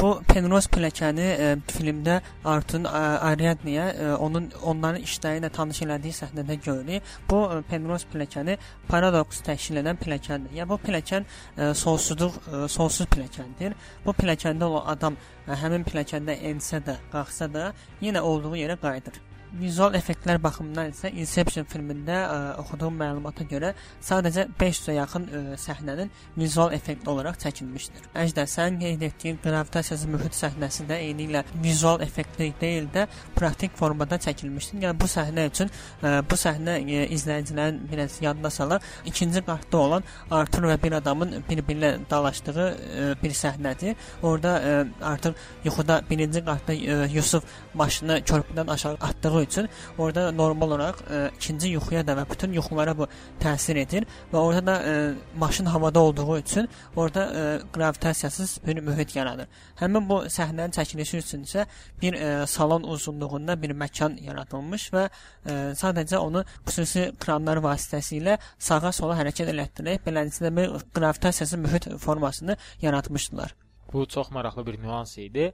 Bu 0.00 0.14
Penrose 0.30 0.70
pilləkəni 0.72 1.26
e, 1.28 1.48
filmdə 1.68 2.14
Artun 2.48 2.86
Ariadneyə 2.88 3.84
e, 3.92 4.06
onun 4.16 4.46
onların 4.72 5.04
işləri 5.04 5.42
ilə 5.42 5.50
tanış 5.52 5.82
elədiyi 5.84 6.16
səhnədə 6.22 6.56
görürük. 6.64 7.12
Bu 7.28 7.42
e, 7.52 7.60
Penrose 7.68 8.08
pilləkəni 8.14 8.56
paradoks 8.88 9.44
təşkil 9.44 9.82
edən 9.82 10.00
pilləkəndir. 10.00 10.56
Yəni 10.56 10.72
bu 10.72 10.80
pilləkən 10.86 11.28
e, 11.28 11.72
sonsuzluq 11.84 12.38
e, 12.40 12.62
sonsuz 12.72 13.10
pilləkəndir. 13.12 13.76
Bu 14.06 14.16
pilləkəndə 14.16 14.70
olan 14.72 14.88
adam 14.94 15.20
e, 15.20 15.52
həmin 15.52 15.84
pilləkəndə 15.84 16.40
ensə 16.54 16.80
də, 16.86 16.96
qalxsa 17.12 17.52
da 17.52 17.74
yenə 18.00 18.24
olduğu 18.24 18.56
yerə 18.62 18.80
qayıdır. 18.80 19.26
Vizual 19.58 19.96
effektlər 19.98 20.38
baxımından 20.38 20.92
isə 20.92 21.10
Inception 21.18 21.64
filmində 21.66 22.18
ə, 22.22 22.34
oxuduğum 22.62 22.94
məlumata 23.00 23.42
görə 23.50 23.72
sadəcə 24.04 24.44
500-ə 24.60 24.94
yaxın 24.94 25.24
ə, 25.26 25.40
səhnənin 25.58 26.12
vizual 26.36 26.70
effekt 26.76 27.08
olaraq 27.10 27.40
çəkilmişdir. 27.42 28.06
Əjdər, 28.22 28.46
sənin 28.50 28.78
qeyd 28.84 29.02
etdiyin 29.08 29.40
gravitasiyasız 29.42 30.06
mühit 30.12 30.36
səhnəsi 30.38 30.86
də 30.86 31.00
eyni 31.02 31.26
ilə 31.26 31.42
vizual 31.64 32.04
effektli 32.06 32.52
deyil 32.60 32.86
də 32.94 33.08
praktik 33.34 33.74
formada 33.78 34.20
çəkilmişdir. 34.22 34.84
Yəni 34.86 35.00
bu 35.02 35.10
səhnə 35.10 35.48
üçün 35.50 35.72
ə, 35.72 36.20
bu 36.30 36.38
səhnə 36.38 36.78
ə, 36.78 37.02
izləyicilərin 37.18 37.82
biraz 37.90 38.20
yadına 38.22 38.54
salır. 38.54 38.86
İkinci 39.10 39.42
qatda 39.50 39.82
olan 39.82 40.06
Artur 40.30 40.68
və 40.70 40.78
bir 40.82 40.98
adamın 41.00 41.40
bir-birinə 41.50 41.96
dalaşdığı 42.10 42.68
ə, 42.68 43.10
bir 43.22 43.34
səhnədir. 43.42 43.98
Orda 44.22 44.54
ə, 44.62 44.78
artıq 45.10 45.66
yuxuda 45.66 46.00
birinci 46.06 46.46
qatda 46.46 46.78
ə, 46.78 47.02
Yusuf 47.10 47.58
maşını 47.74 48.22
körpüdən 48.22 48.70
aşağı 48.70 48.98
atdığı 49.00 49.39
üçün 49.42 49.68
orada 49.98 50.30
normal 50.32 50.70
olaraq 50.70 51.02
ə, 51.04 51.20
ikinci 51.36 51.72
yuxuya 51.74 52.02
da 52.06 52.16
və 52.18 52.24
bütün 52.30 52.52
yuxulara 52.56 52.94
bu 52.98 53.06
təsir 53.42 53.80
edir 53.82 54.06
və 54.32 54.38
orada 54.38 54.62
da 54.66 54.74
ə, 54.80 55.14
maşın 55.38 55.70
havada 55.72 56.00
olduğu 56.00 56.38
üçün 56.38 56.68
orada 56.96 57.26
ə, 57.26 57.44
gravitasiyasız 57.74 58.58
bir 58.66 58.80
mühit 58.80 59.16
yaradır. 59.16 59.48
Həmin 59.80 60.08
bu 60.08 60.20
səhnənin 60.32 60.74
çəkilişi 60.76 61.22
üçün 61.24 61.46
isə 61.48 61.66
bir 62.02 62.18
ə, 62.18 62.46
salon 62.46 62.82
uzunluğunda 62.82 63.56
bir 63.62 63.74
məkan 63.84 64.18
yaradılmış 64.24 64.90
və 64.94 65.06
ə, 65.06 65.56
sadəcə 65.80 66.20
onu 66.20 66.44
xüsusi 66.66 67.10
kranlar 67.20 67.62
vasitəsilə 67.64 68.38
sağa 68.58 68.92
sola 68.92 69.18
hərəkət 69.20 69.54
elətdirib 69.54 70.06
beləliklə 70.06 70.54
bir 70.56 70.78
gravitasiyasız 70.94 71.58
mühit 71.58 71.90
formasını 71.98 72.56
yaratmışdılar. 72.82 73.54
Bu 73.92 74.06
çox 74.06 74.30
maraqlı 74.30 74.66
bir 74.66 74.82
nüans 74.82 75.18
idi. 75.18 75.52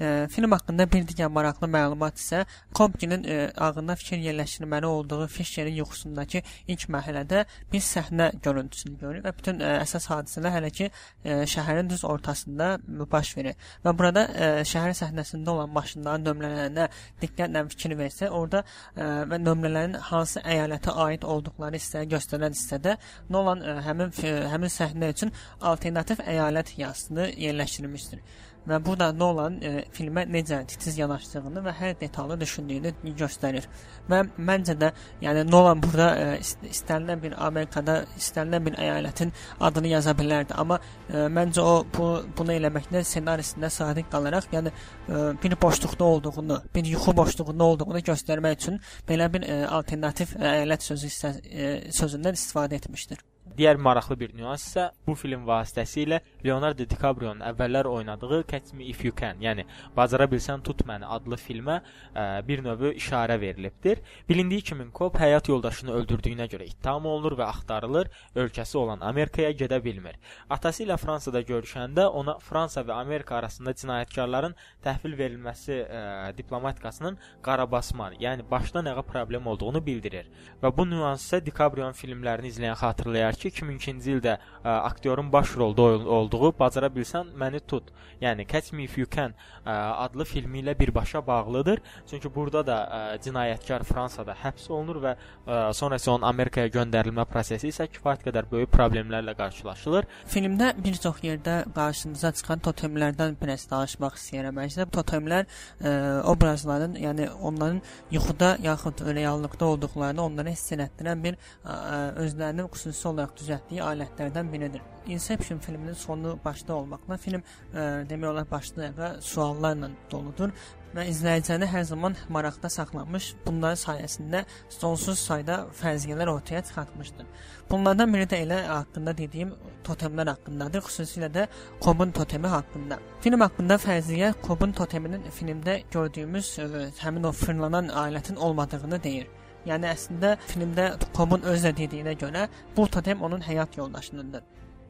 E, 0.00 0.28
film 0.30 0.52
haqqında 0.52 0.86
bir 0.92 1.04
digər 1.08 1.30
maraqlı 1.32 1.68
məlumat 1.72 2.18
isə 2.20 2.42
Kompkinin 2.74 3.24
e, 3.24 3.36
ağlına 3.56 3.96
fikir 3.96 4.18
yerləşdirməli 4.20 4.86
olduğu 4.86 5.26
Fisherin 5.32 5.78
yuxusundakı 5.80 6.42
ilk 6.68 6.86
mərhələdə 6.92 7.44
bir 7.72 7.84
səhnə 7.84 8.28
görüntüsünü 8.44 8.98
görür 9.00 9.24
və 9.24 9.32
bütün 9.38 9.60
e, 9.60 9.70
əsas 9.80 10.08
hadisələr 10.12 10.52
hələ 10.58 10.70
ki 10.78 10.90
e, 11.24 11.38
şəhərin 11.54 11.88
düz 11.90 12.04
ortasında 12.04 12.76
baş 13.12 13.36
verir. 13.36 13.56
Və 13.84 13.94
burada 13.98 14.26
e, 14.28 14.50
şəhər 14.68 14.92
səhnəsində 15.00 15.54
olan 15.54 15.72
maşınların 15.76 16.28
nömrələrinə 16.28 16.88
diqqətlə 17.22 17.64
fikir 17.72 17.96
versə, 17.96 18.28
orada 18.28 18.64
e, 18.96 19.06
və 19.32 19.40
nömrələrin 19.40 19.96
hansı 20.10 20.44
əyalətə 20.44 20.96
aid 21.06 21.24
olduqları 21.24 21.80
isə 21.80 22.04
göstərən 22.10 22.52
hissədə 22.56 22.98
Nolan 23.32 23.64
e, 23.64 23.78
həmin 23.86 24.12
e, 24.24 24.34
həmin 24.52 24.72
səhnə 24.72 25.10
üçün 25.14 25.32
alternativ 25.72 26.20
əyalət 26.26 26.76
yazısını 26.82 27.30
yerləşdirmişdir 27.46 28.44
və 28.68 28.78
bu 28.84 28.96
da 28.98 29.10
Nolan 29.12 29.58
e, 29.62 29.72
filmə 29.94 30.26
necə 30.30 30.62
titiz 30.68 30.98
yanaşdığını 30.98 31.62
və 31.66 31.74
hər 31.80 31.94
detalı 32.00 32.38
düşündüyünü 32.40 33.12
göstərir. 33.18 33.66
Və 34.10 34.22
məncə 34.38 34.76
də 34.80 34.90
yəni 35.22 35.44
Nolan 35.50 35.82
burada 35.82 36.08
e, 36.16 36.40
istənilən 36.70 37.22
bir 37.22 37.36
Amerikada 37.46 37.98
istənilən 38.18 38.66
bir 38.66 38.80
əyalətin 38.86 39.32
adını 39.60 39.92
yaza 39.94 40.16
bilərdi, 40.18 40.56
amma 40.56 40.80
e, 41.08 41.26
məncə 41.38 41.62
o 41.62 41.76
bu 41.96 42.10
bunu 42.38 42.56
eləməkdə 42.56 43.04
ssenarisində 43.06 43.70
sadiq 43.70 44.10
qalaraq, 44.12 44.50
yəni 44.56 44.72
e, 44.72 45.22
bir 45.42 45.56
boşluqda 45.62 46.04
olduğunu, 46.04 46.60
bir 46.74 46.92
yuxu 46.94 47.16
boşluğunda 47.16 47.70
olduğunu 47.70 48.04
göstərmək 48.10 48.60
üçün 48.60 48.82
belə 49.08 49.30
bir 49.32 49.48
e, 49.48 49.62
alternativ 49.66 50.36
əyalət 50.40 50.90
sözü 50.90 51.14
e, 51.32 51.72
sözündən 51.94 52.38
istifadə 52.38 52.82
etmişdir. 52.82 53.24
Digər 53.46 53.78
maraqlı 53.78 54.16
bir 54.20 54.32
nüans 54.36 54.64
isə 54.66 54.88
bu 55.06 55.14
film 55.14 55.46
vasitəsilə 55.46 56.18
Leonardo 56.44 56.84
DiCaprio-nun 56.90 57.44
əvvəllər 57.46 57.86
oynadığı 57.88 58.42
Catch 58.50 58.74
Me 58.74 58.88
If 58.90 59.04
You 59.04 59.14
Can, 59.16 59.38
yəni 59.40 59.64
Bacara 59.96 60.26
bilsən 60.28 60.64
tut 60.66 60.82
məni 60.88 61.06
adlı 61.06 61.38
filmə 61.40 61.76
ə, 61.78 62.24
bir 62.48 62.60
növ 62.64 62.82
işarə 62.90 63.38
verilibdir. 63.40 64.02
Bilindiyi 64.28 64.64
kimi 64.70 64.88
Cobb 64.94 65.16
həyat 65.22 65.48
yoldaşını 65.48 65.94
öldürdüyünə 65.94 66.48
görə 66.52 66.66
ittiham 66.66 67.06
olunur 67.06 67.38
və 67.38 67.46
axtarılır, 67.46 68.10
ölkəsi 68.34 68.76
olan 68.82 69.00
Amerikaya 69.06 69.52
gedə 69.56 69.78
bilmir. 69.84 70.18
Atası 70.50 70.84
ilə 70.84 70.98
Fransada 71.00 71.40
görüşəndə 71.46 72.08
ona 72.10 72.36
Fransa 72.42 72.82
və 72.82 72.98
Amerika 72.98 73.38
arasında 73.38 73.72
cinayətkarların 73.78 74.58
təhvil 74.84 75.16
verilməsi 75.22 75.78
ə, 75.86 76.02
diplomatikasının 76.36 77.16
qarabasman, 77.46 78.18
yəni 78.20 78.50
başdan 78.50 78.90
ayağa 78.90 79.06
problem 79.06 79.46
olduğunu 79.46 79.86
bildirir. 79.86 80.28
Və 80.60 80.74
bu 80.76 80.90
nüans 80.90 81.24
isə 81.24 81.40
DiCaprio-nun 81.46 81.96
filmlərini 81.96 82.52
izləyən 82.52 82.76
xatırlayar 82.82 83.35
ki, 83.40 83.50
2002-ci 83.50 84.14
ildə 84.16 84.36
ə, 84.36 84.74
aktyorun 84.74 85.30
baş 85.32 85.56
rolda 85.56 85.82
olduğu 86.16 86.52
Bacara 86.58 86.88
bilsən 86.92 87.32
məni 87.38 87.60
tut, 87.68 87.90
yəni 88.20 88.46
Catch 88.48 88.72
Me 88.72 88.84
If 88.84 88.96
You 88.98 89.06
Can 89.10 89.34
ə, 89.64 89.72
adlı 90.06 90.24
filmi 90.24 90.62
ilə 90.62 90.76
birbaşa 90.78 91.26
bağlıdır. 91.26 91.82
Çünki 92.10 92.34
burada 92.34 92.62
da 92.66 92.76
ə, 92.84 93.00
cinayətkar 93.24 93.84
Fransada 93.88 94.36
həbs 94.42 94.68
olunur 94.70 95.00
və 95.04 95.14
ə, 95.16 95.72
sonra 95.76 96.00
isə 96.00 96.10
onun 96.14 96.28
Amerikaya 96.28 96.70
göndərilmə 96.72 97.26
prosesi 97.30 97.70
isə 97.72 97.88
kifayət 97.90 98.26
qədər 98.28 98.50
böyük 98.50 98.72
problemlərlə 98.74 99.36
qarşılaşılır. 99.38 100.08
Filmdə 100.32 100.72
bir 100.84 101.00
çox 101.02 101.22
yerdə 101.26 101.58
qarşımıza 101.76 102.32
çıxan 102.40 102.64
totemlərdən 102.66 103.36
biraz 103.40 103.66
danışmaq 103.70 104.18
istəyirəm. 104.20 104.62
Əslində 104.66 104.88
totemlər 104.94 105.46
ə, 105.46 105.96
obrazların, 106.32 106.96
yəni 107.00 107.30
onların 107.40 107.82
yuxuda 108.10 108.56
yaxud 108.62 109.04
reallıqda 109.06 109.72
olduqlarını 109.72 110.22
onlara 110.22 110.54
hiss 110.54 110.72
etdirən 110.76 111.22
bir 111.22 111.36
ə, 111.64 111.76
özlərinin 112.22 112.68
xüsusi 112.72 113.08
olaraq 113.08 113.25
düzəltdiyi 113.34 113.82
alətlərdən 113.82 114.52
biridir. 114.52 114.82
Inception 115.06 115.58
filminin 115.58 115.94
sonu 115.94 116.38
başda 116.44 116.74
olmaqla 116.74 117.16
film 117.16 117.42
ə, 117.42 118.08
demək 118.10 118.30
olar 118.30 118.50
başda 118.50 118.88
ayağa 118.88 119.10
suallarla 119.22 119.90
doludur 120.10 120.50
və 120.96 121.04
izləyiciləri 121.10 121.68
hər 121.70 121.84
zaman 121.84 122.16
maraqda 122.32 122.70
saxlamış, 122.72 123.34
bunların 123.46 123.78
sayəsində 123.78 124.42
sonsuz 124.72 125.18
sayda 125.18 125.66
fərziyyələr 125.80 126.30
ortaya 126.32 126.62
çıxartmışdır. 126.64 127.26
Bunlardan 127.70 128.14
biri 128.14 128.26
də 128.32 128.42
elə 128.46 128.60
haqqında 128.66 129.16
dediyim 129.18 129.54
totemlər 129.84 130.32
haqqındadır, 130.32 130.82
xüsusilə 130.88 131.30
də 131.32 131.46
Cobb'un 131.84 132.10
totemi 132.16 132.50
haqqında. 132.50 132.98
Film 133.20 133.44
haqqında 133.46 133.78
fərziyyə 133.82 134.34
Cobb'un 134.46 134.72
toteminin 134.72 135.26
filmdə 135.38 135.82
gördüyümüz 135.92 136.52
ə, 136.64 136.86
həmin 137.04 137.28
o 137.28 137.32
fırlanan 137.32 137.92
alətin 138.06 138.36
olmadığını 138.36 139.02
deyir. 139.02 139.28
Yəni 139.66 139.88
əslində 139.90 140.36
filmdə 140.46 140.90
Cobb'un 141.16 141.46
özü 141.52 141.72
dediyinə 141.74 142.14
görə 142.20 142.46
bu 142.76 142.86
totem 142.86 143.22
onun 143.26 143.42
həyat 143.42 143.78
yoldaşınındır. 143.80 144.44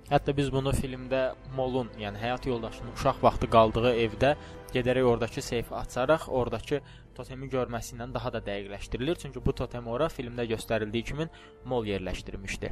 Hətta 0.06 0.34
biz 0.36 0.52
bunu 0.54 0.70
filmdə 0.76 1.22
Molun, 1.56 1.88
yəni 1.98 2.20
həyat 2.20 2.44
yoldaşının 2.46 2.92
uşaq 2.94 3.22
vaxtı 3.24 3.48
qaldığı 3.50 3.94
evdə 4.04 4.34
gedərək 4.74 5.08
oradakı 5.12 5.42
seyfi 5.42 5.74
açaraq 5.74 6.28
oradakı 6.28 6.82
totemi 7.16 7.48
görməsi 7.50 7.96
ilə 7.96 8.06
daha 8.14 8.32
da 8.36 8.42
dəqiqləşdirilir. 8.50 9.18
Çünki 9.22 9.42
bu 9.46 9.56
totem 9.62 9.88
ora 9.88 10.06
filmdə 10.12 10.46
göstərildiyi 10.52 11.08
kimi 11.10 11.28
Mol 11.64 11.88
yerləşdirmişdi. 11.90 12.70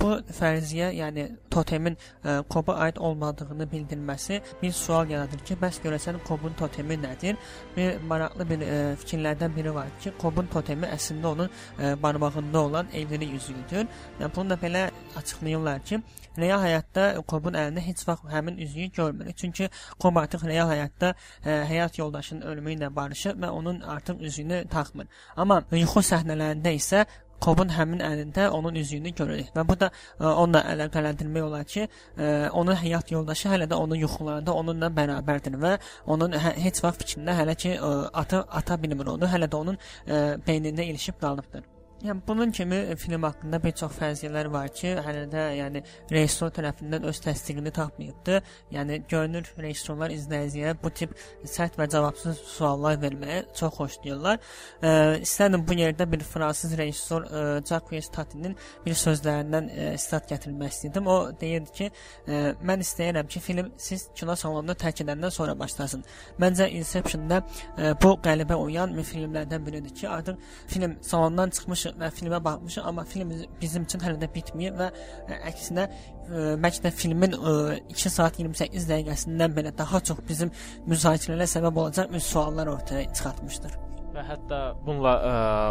Bu 0.00 0.10
fərziyyə, 0.36 0.90
yəni 0.98 1.24
totemin 1.52 1.94
ə, 1.96 2.42
Koba 2.50 2.74
aid 2.84 2.98
olmadığını 3.00 3.66
bildirməsi 3.70 4.40
bir 4.62 4.72
sual 4.76 5.08
yaradır 5.10 5.44
ki, 5.46 5.56
bəs 5.60 5.78
görəsən 5.84 6.18
Kobun 6.26 6.56
totemi 6.58 6.98
nədir? 7.00 7.38
Bir 7.76 8.02
maraqlı 8.10 8.46
bir 8.50 8.64
ə, 8.66 8.80
fikirlərdən 9.00 9.54
biri 9.56 9.74
var 9.74 9.88
ki, 10.02 10.12
Kobun 10.20 10.50
totemi 10.52 10.90
əslində 10.92 11.32
onun 11.32 11.48
ə, 11.48 11.94
barmağında 12.02 12.60
olan 12.60 12.92
evlilik 12.92 13.32
üzüyüdür. 13.38 13.88
Yəni 14.20 14.30
bunu 14.36 14.54
da 14.54 14.60
belə 14.60 14.84
açıqlayırlar 15.16 15.84
ki, 15.88 16.00
real 16.38 16.60
həyatda 16.66 17.06
Kobun 17.30 17.56
əlində 17.58 17.84
heç 17.86 18.04
vaxt 18.08 18.28
həmin 18.32 18.58
üzüyü 18.66 18.90
görmürük. 18.92 19.36
Çünki 19.36 19.70
Kob 20.02 20.18
artıq 20.20 20.44
real 20.50 20.68
həyatda 20.74 21.14
ə, 21.14 21.60
həyat 21.70 21.98
yoldaşının 22.02 22.44
ölümü 22.50 22.76
ilə 22.76 22.90
barışıb 22.94 23.40
və 23.40 23.54
onun 23.54 23.80
artıq 23.80 24.20
üzüyünü 24.20 24.64
taxmır. 24.74 25.08
Amma 25.36 25.62
yuxu 25.72 26.02
səhnələrində 26.10 26.74
isə 26.74 27.06
Kobun 27.44 27.72
həmin 27.76 28.00
əlində 28.04 28.48
onun 28.56 28.78
üzüyünü 28.80 29.12
görürük 29.18 29.50
və 29.56 29.66
bu 29.68 29.76
da 29.80 29.90
ə, 29.90 30.30
onunla 30.30 30.62
əlaqələndirmək 30.72 31.44
olar 31.48 31.66
ki, 31.68 31.84
ə, 32.16 32.30
onun 32.60 32.78
həyat 32.80 33.12
yoldaşı 33.12 33.52
hələ 33.52 33.68
də 33.68 33.80
onun 33.84 34.00
yuxularında 34.00 34.54
onunla 34.62 34.88
bərabərdir 35.00 35.58
və 35.60 35.76
onun 36.16 36.38
hə, 36.40 36.54
heç 36.64 36.80
vaxt 36.84 37.04
fikrində 37.04 37.36
hələ 37.40 37.58
ki 37.66 37.76
ə, 37.76 37.92
ata 38.24 38.46
ata 38.62 38.80
bilmir 38.80 39.12
onu, 39.16 39.28
hələ 39.36 39.50
də 39.50 39.60
onun 39.60 39.78
ə, 39.78 40.24
beynində 40.48 40.88
ilişib 40.88 41.20
qalıbdır. 41.20 41.73
Yəni 42.04 42.20
bunun 42.28 42.50
kimi 42.50 42.96
film 42.96 43.22
haqqında 43.22 43.62
bir 43.64 43.72
çox 43.80 43.94
fərziyyələr 43.96 44.50
var 44.52 44.68
ki, 44.68 44.90
hələ 45.06 45.22
də 45.32 45.42
yəni 45.56 45.80
rejissor 46.12 46.50
tərəfindən 46.52 47.06
öz 47.08 47.20
təsdiqini 47.24 47.70
tapmayıbdı. 47.72 48.40
Yəni 48.76 48.98
görünür 49.08 49.48
rejissorlar 49.64 50.12
izləyiciyə 50.12 50.74
bu 50.82 50.90
tip 50.92 51.14
sərt 51.48 51.78
və 51.80 51.86
cavabsız 51.94 52.42
suallar 52.56 52.98
verməyə 53.00 53.38
çox 53.56 53.72
xoşlayırlar. 53.78 54.36
E, 54.82 54.90
istədim 55.24 55.64
bu 55.64 55.78
yerdə 55.78 56.04
bir 56.12 56.26
fransız 56.28 56.74
rejissor 56.78 57.24
e, 57.24 57.46
Jacques 57.70 58.10
Tatinin 58.12 58.56
bir 58.84 59.00
sözlərindən 59.04 59.72
e, 59.72 59.88
istat 59.94 60.28
gətirmək 60.28 60.76
istədim. 60.76 61.08
O 61.08 61.16
deyirdi 61.40 61.72
ki, 61.80 61.90
e, 62.28 62.42
mən 62.60 62.84
istəyirəm 62.84 63.32
ki, 63.32 63.40
film 63.48 63.72
siz 63.78 64.10
kino 64.12 64.36
salonunu 64.36 64.76
tərk 64.84 65.06
edəndən 65.06 65.32
sonra 65.32 65.56
başlasın. 65.58 66.04
Məncə 66.36 66.68
Inception-da 66.68 67.40
e, 67.78 67.96
bu 68.04 68.12
qəlibə 68.28 68.60
uyan 68.60 68.92
filmlərdən 69.00 69.66
biridir 69.66 69.96
ki, 70.02 70.08
artıq 70.08 70.36
film 70.68 70.98
salondan 71.00 71.50
çıxmış 71.50 71.93
və 72.00 72.10
filmə 72.14 72.40
baxmışıq, 72.44 72.86
amma 72.90 73.04
film 73.08 73.32
bizim 73.60 73.86
üçün 73.88 74.04
hələ 74.04 74.20
də 74.22 74.28
bitməyib 74.34 74.78
və 74.80 74.90
ə, 74.90 75.40
əksinə 75.50 75.86
ə, 75.86 76.44
bəlkə 76.64 76.86
də 76.88 76.94
filmin 76.98 77.38
ə, 77.38 77.56
2 77.94 78.14
saat 78.18 78.38
28 78.42 78.90
dəqiqəsindən 78.90 79.56
belə 79.56 79.74
daha 79.78 80.02
çox 80.10 80.22
bizim 80.28 80.52
müzakirələrə 80.90 81.50
səbəb 81.56 81.82
olacaq 81.86 82.12
bir 82.12 82.24
suallar 82.32 82.72
ortaya 82.76 83.06
çıxartmışdır. 83.12 83.93
Və 84.14 84.22
hətta 84.22 84.58
bununla 84.84 85.12
ə, 85.18 85.30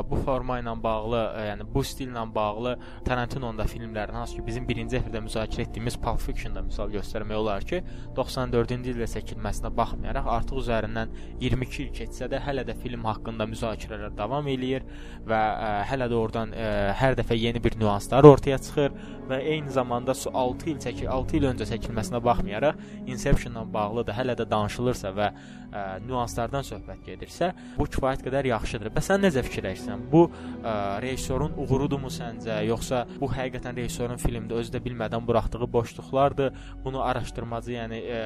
bu 0.10 0.18
forma 0.26 0.58
ilə 0.60 0.74
bağlı, 0.84 1.20
ə, 1.32 1.44
yəni 1.48 1.68
bu 1.72 1.80
stillə 1.88 2.26
bağlı 2.36 2.74
Tarantino'nun 3.08 3.62
da 3.62 3.64
filmlərini, 3.72 4.20
hansı 4.20 4.36
ki 4.36 4.44
bizim 4.44 4.66
birinci 4.68 4.98
efirdə 5.00 5.22
müzakirə 5.24 5.64
etdiyimiz 5.70 5.96
Pulp 6.04 6.20
Fiction-da 6.20 6.60
misal 6.66 6.92
göstərmək 6.92 7.40
olar 7.40 7.64
ki, 7.70 7.80
94-cü 8.18 8.92
ildə 8.92 9.08
çəkilməsinə 9.14 9.72
baxmayaraq 9.78 10.28
artıq 10.36 10.60
üzərindən 10.60 11.16
22 11.40 11.86
il 11.86 11.94
keçsə 11.96 12.28
də 12.34 12.44
hələ 12.44 12.68
də 12.68 12.76
film 12.84 13.08
haqqında 13.08 13.48
müzakirələr 13.54 14.12
davam 14.20 14.52
eləyir 14.52 14.84
və 15.24 15.40
ə, 15.40 15.72
hələ 15.94 16.12
də 16.12 16.20
oradan 16.20 16.52
ə, 16.52 16.70
hər 17.00 17.16
dəfə 17.22 17.40
yeni 17.40 17.64
bir 17.64 17.80
nüanslar 17.80 18.28
ortaya 18.28 18.60
çıxır 18.60 18.92
və 19.32 19.40
eyni 19.54 19.72
zamanda 19.72 20.12
6 20.44 20.72
il 20.74 20.84
çəkil 20.84 21.08
6 21.16 21.40
il 21.40 21.48
öncə 21.54 21.72
çəkilməsinə 21.72 22.20
baxmayaraq 22.28 23.08
Inception-la 23.08 23.64
bağlı 23.74 24.04
da 24.10 24.20
hələ 24.20 24.36
də 24.36 24.50
danışılırsa 24.52 25.16
və 25.16 25.32
ə, 25.74 25.84
nüanslardan 26.06 26.66
söhbət 26.68 27.04
gedirsə, 27.08 27.52
bu 27.78 27.88
kifayət 27.90 28.24
qədər 28.28 28.50
yaxşıdır. 28.52 28.92
Bəs 28.96 29.10
sən 29.12 29.26
necə 29.26 29.44
fikirləşirsən? 29.48 30.06
Bu 30.12 30.26
ə, 30.30 30.76
rejissorun 31.04 31.58
uğurudurmu 31.64 32.12
səncə, 32.14 32.60
yoxsa 32.70 33.04
bu 33.20 33.32
həqiqətən 33.34 33.80
rejissorun 33.82 34.22
filmdə 34.22 34.60
özü 34.62 34.76
də 34.78 34.84
bilmədən 34.86 35.26
buraxdığı 35.28 35.70
boşluqlardır? 35.78 36.62
Bunu 36.86 37.02
araşdırmacı, 37.04 37.76
yəni 37.78 38.04
ə, 38.04 38.22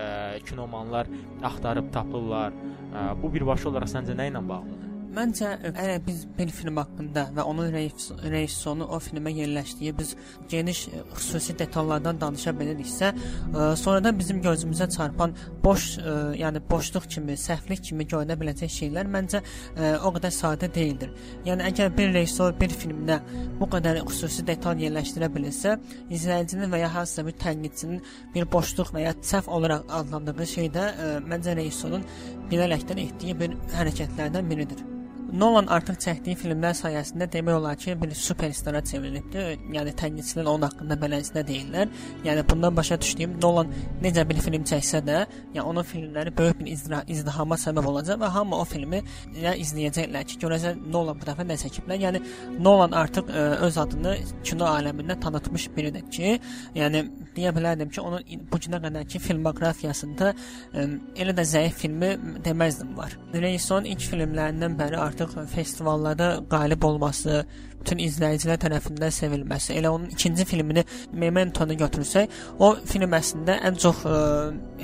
kinomanlar 0.50 1.10
axtarıb 1.52 1.92
tapırlar. 1.96 2.58
Ə, 2.92 3.08
bu 3.22 3.34
birbaşa 3.34 3.72
olaraq 3.72 3.96
səncə 3.96 4.18
nə 4.18 4.32
ilə 4.32 4.44
bağlıdır? 4.48 4.87
Məncə 5.18 5.48
əgər 5.66 6.02
biz 6.06 6.20
bir 6.38 6.52
film 6.54 6.78
haqqında 6.78 7.24
və 7.34 7.44
onun 7.50 7.72
rejissorunu 7.74 8.86
o 8.94 9.00
filmə 9.02 9.32
yerləşdiyi 9.34 9.94
biz 9.98 10.12
geniş 10.52 10.82
ə, 10.92 11.00
xüsusi 11.16 11.56
detallardan 11.58 12.20
danışa 12.22 12.52
biliriksə, 12.60 13.10
ə, 13.16 13.70
sonradan 13.82 14.20
bizim 14.20 14.44
gözümüzə 14.46 14.86
çarpan 14.94 15.32
boş, 15.64 15.88
ə, 15.98 16.12
yəni 16.38 16.62
boşluq 16.70 17.08
kimi, 17.16 17.34
səhvlik 17.42 17.82
kimi 17.88 18.06
görünə 18.12 18.38
biləcək 18.38 18.70
şeylər 18.76 19.10
məncə 19.16 19.42
ə, 19.42 19.96
o 20.06 20.12
qədər 20.14 20.36
sadə 20.36 20.70
deyildir. 20.76 21.16
Yəni 21.48 21.66
əgər 21.72 21.90
bir 21.98 22.14
rejissor 22.14 22.54
bir 22.60 22.76
filminə 22.84 23.18
bu 23.58 23.70
qədər 23.74 24.04
xüsusi 24.12 24.46
detal 24.46 24.78
yerləşdirə 24.84 25.32
bilirsə, 25.34 25.80
izləyicinin 26.14 26.70
və 26.70 26.84
ya 26.84 26.92
hansısa 26.94 27.26
bir 27.26 27.40
tənqidçinin 27.42 28.04
bir 28.36 28.46
boşluq 28.54 28.94
və 28.94 29.08
ya 29.08 29.16
səhv 29.32 29.50
olaraq 29.58 29.90
adlandırdığı 30.02 30.48
şey 30.54 30.70
də 30.78 30.86
ə, 30.92 31.10
məncə 31.26 31.58
rejissorun 31.58 32.06
bilərəkdən 32.54 33.04
etdiyi 33.08 33.40
bir 33.42 33.58
hərəkətlərdən 33.74 34.54
biridir. 34.54 34.86
Nolan 35.34 35.68
artıq 35.68 35.98
çəkdiyi 36.00 36.38
filmlər 36.40 36.76
sayəsində 36.78 37.26
demək 37.32 37.58
olar 37.60 37.76
ki, 37.76 37.96
bir 38.00 38.14
superstara 38.16 38.80
çevrilibdi. 38.86 39.42
Yəni 39.76 39.92
tənqidçilər 40.00 40.48
onun 40.48 40.64
haqqında 40.68 40.96
beləsinə 41.02 41.44
deyirlər. 41.48 41.90
Yəni 42.24 42.46
bundan 42.48 42.76
başa 42.78 42.96
düşdüyüm 43.02 43.34
Nolan 43.44 43.74
necə 44.04 44.24
bir 44.30 44.40
film 44.46 44.64
çəksə 44.70 45.02
də, 45.04 45.18
yəni 45.56 45.66
onun 45.68 45.84
filmləri 45.84 46.32
böyük 46.38 46.62
bir 46.62 46.72
izdira 46.72 47.02
izdihama 47.12 47.58
səbəb 47.60 47.90
olacaq 47.92 48.22
və 48.22 48.30
hamı 48.38 48.56
o 48.56 48.64
filmi 48.72 49.02
ya 49.42 49.52
izləyəcəklər 49.60 50.28
ki, 50.32 50.40
görəcək 50.46 50.80
Nolan 50.94 51.20
bu 51.20 51.28
dəfə 51.28 51.48
nə 51.50 51.60
çəkiblər. 51.60 52.00
Yəni 52.06 52.24
Nolan 52.64 52.96
artıq 52.96 53.28
ə, 53.28 53.46
öz 53.68 53.82
adını 53.84 54.16
kino 54.48 54.72
aləmində 54.72 55.20
tanıtmış 55.20 55.68
biridir 55.76 56.08
ki, 56.08 56.38
yəni 56.80 57.04
deyə 57.36 57.52
bilərdim 57.58 57.92
ki, 57.92 58.02
onun 58.02 58.48
bu 58.48 58.62
günə 58.64 58.80
qədərki 58.86 59.20
filmoqrafiyasında 59.28 60.32
ə, 60.32 60.88
elə 61.20 61.36
də 61.36 61.48
zəif 61.52 61.84
filmi 61.84 62.16
deməzdim 62.48 62.96
var. 62.96 63.20
Rejissorun 63.36 63.92
ilk 63.92 64.08
filmlərindən 64.08 64.80
bəri 64.80 64.96
artıq 64.98 65.17
artıq 65.18 65.48
festivallarda 65.50 66.28
qalib 66.50 66.84
olması, 66.84 67.46
bütün 67.82 68.02
izləyicilər 68.04 68.60
tərəfindən 68.62 69.14
sevilməsi. 69.16 69.76
Elə 69.78 69.92
onun 69.94 70.10
ikinci 70.14 70.46
filmini 70.50 70.84
Memento-nu 71.14 71.78
götürsək, 71.80 72.34
o 72.60 72.74
film 72.90 73.16
əslində 73.18 73.60
ən 73.68 73.80
çox 73.80 74.04
ə, 74.08 74.18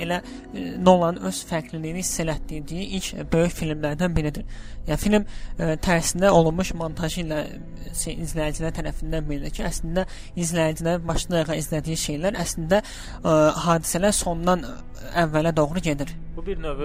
elə 0.04 0.20
Nolan 0.84 1.18
öz 1.26 1.40
fərqliliyini 1.48 2.02
hiss 2.04 2.22
elətdirdiyi 2.24 2.86
ilk 2.98 3.26
böyük 3.32 3.56
filmlərdən 3.58 4.16
biridir. 4.16 4.46
Yəni 4.88 5.00
film 5.00 5.26
ə, 5.26 5.74
tərsində 5.84 6.32
olunmuş 6.34 6.74
montajı 6.78 7.22
ilə 7.24 7.42
şey, 7.92 8.18
izləyicilər 8.24 8.74
tərəfindən 8.78 9.28
bilinir 9.28 9.54
ki, 9.54 9.66
əslində 9.68 10.06
izləyicilər 10.40 11.02
başdan 11.04 11.40
ayağa 11.42 11.60
izlədiyi 11.60 12.00
şeylər 12.06 12.40
əslində 12.40 12.80
ə, 12.80 13.38
hadisələr 13.66 14.14
sondan 14.16 14.64
əvvələ 15.24 15.52
doğru 15.56 15.82
gedir. 15.84 16.14
Bu 16.36 16.42
bir 16.46 16.58
növ 16.58 16.80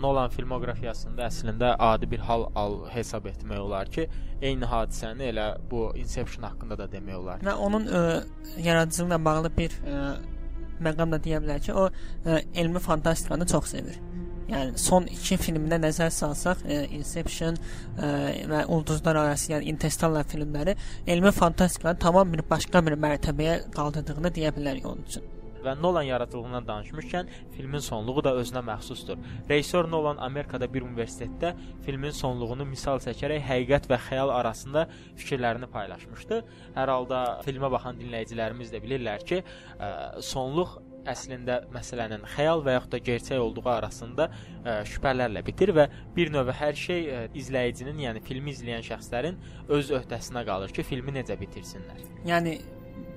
Nolan 0.00 0.30
filmoqrafiyasında 0.32 1.26
əslində 1.26 1.74
adi 1.78 2.08
bir 2.08 2.22
hal 2.24 2.46
al 2.56 2.78
hesab 2.94 3.26
etmək 3.28 3.60
olar 3.60 3.90
ki, 3.92 4.06
eyni 4.42 4.68
hadisəni 4.68 5.28
elə 5.30 5.46
bu 5.70 5.88
Inception 5.98 6.46
haqqında 6.48 6.78
da 6.78 6.88
demək 6.92 7.18
olar. 7.18 7.42
Və 7.46 7.54
onun 7.66 7.86
ə, 7.86 8.02
yaradıcılıqla 8.62 9.18
bağlı 9.24 9.52
bir 9.56 9.76
ə, 9.86 10.00
məqam 10.82 11.14
da 11.14 11.20
deyə 11.22 11.42
bilər 11.44 11.62
ki, 11.62 11.74
o 11.74 11.88
ə, 11.88 12.42
elmi 12.54 12.82
fantastikanı 12.82 13.46
çox 13.52 13.74
sevir. 13.76 14.00
Yəni 14.52 14.78
son 14.80 15.06
2 15.08 15.38
filminə 15.40 15.78
nəzər 15.80 16.10
salsaq, 16.12 16.64
ə, 16.66 16.80
Inception 16.98 17.58
ə, 17.58 18.08
və 18.50 18.64
Ulduzlar 18.74 19.20
arası, 19.22 19.52
yəni 19.54 19.70
Interstellar 19.74 20.26
filmləri 20.28 20.76
elmi 21.06 21.32
fantastikanı 21.32 22.02
tamam 22.02 22.34
bir 22.34 22.44
başqa 22.50 22.84
bir 22.86 22.98
mərtəbəyə 23.06 23.62
qaldırdığını 23.76 24.34
deyə 24.34 24.54
bilərik 24.58 24.88
onun 24.88 25.06
üçün 25.08 25.30
və 25.64 25.74
Nolan 25.80 26.06
yaradıcılığından 26.08 26.68
danışmışkən 26.68 27.32
filmin 27.56 27.82
sonluğu 27.84 28.24
da 28.24 28.34
özünə 28.40 28.62
məxsusdur. 28.66 29.18
Rejissor 29.50 29.90
Nolan 29.90 30.20
Amerikada 30.22 30.68
bir 30.74 30.86
universitetdə 30.86 31.54
filmin 31.86 32.14
sonluğunu 32.16 32.66
misal 32.68 33.02
çəkərək 33.04 33.42
həqiqət 33.48 33.90
və 33.90 33.98
xəyal 34.08 34.32
arasında 34.34 34.86
fikirlərini 35.16 35.68
paylaşmışdı. 35.72 36.40
Hər 36.78 36.94
halda 36.96 37.24
filmə 37.46 37.70
baxan 37.72 38.00
dinləyicilərimiz 38.00 38.72
də 38.74 38.82
bilirlər 38.84 39.26
ki, 39.28 39.42
sonluq 40.32 40.80
əslində 41.08 41.62
məsələnin 41.74 42.26
xəyal 42.34 42.62
və 42.64 42.76
yaxud 42.76 42.92
da 42.94 43.00
gerçək 43.02 43.40
olduğu 43.42 43.64
arasında 43.72 44.28
ə, 44.28 44.74
şübhələrlə 44.88 45.42
bitir 45.46 45.72
və 45.74 45.88
bir 46.16 46.30
növ 46.34 46.52
hər 46.58 46.78
şey 46.78 47.02
ə, 47.02 47.22
izləyicinin, 47.38 47.98
yəni 48.06 48.22
filmi 48.26 48.54
izləyən 48.54 48.84
şəxslərin 48.86 49.40
öz 49.78 49.90
öhdəsinə 49.98 50.44
qalır 50.46 50.74
ki, 50.76 50.86
filmi 50.86 51.14
necə 51.18 51.38
bitirsinlər. 51.40 52.06
Yəni 52.28 52.54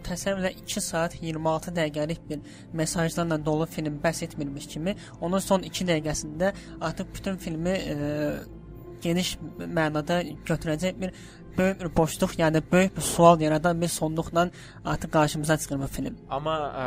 təsəvvürlə 0.07 0.51
2 0.61 0.83
saat 0.87 1.17
26 1.21 1.73
dəqiqəlik 1.77 2.21
bir 2.29 2.43
mesajlarla 2.73 3.39
dolu 3.45 3.65
film 3.65 3.99
bəs 4.03 4.23
etmirmiş 4.27 4.67
kimi, 4.73 4.95
onun 5.21 5.43
son 5.43 5.65
2 5.69 5.87
dəqiqəsində 5.91 6.53
artıq 6.81 7.13
bütün 7.15 7.37
filmi 7.37 7.75
e, 7.93 7.97
geniş 9.05 9.35
mənada 9.59 10.21
götürəcək 10.47 11.01
bir 11.01 11.13
böyük 11.57 11.79
bir 11.81 11.89
boşluq, 11.97 12.35
yəni 12.39 12.61
böyük 12.71 12.97
bir 12.97 13.01
sual 13.01 13.41
yaradan 13.41 13.81
bir 13.81 13.87
sonluqla 13.87 14.49
artıq 14.85 15.11
qarşımıza 15.11 15.57
çıxır 15.57 15.79
bu 15.79 15.87
film. 15.87 16.17
Amma 16.29 16.55
ə, 16.55 16.85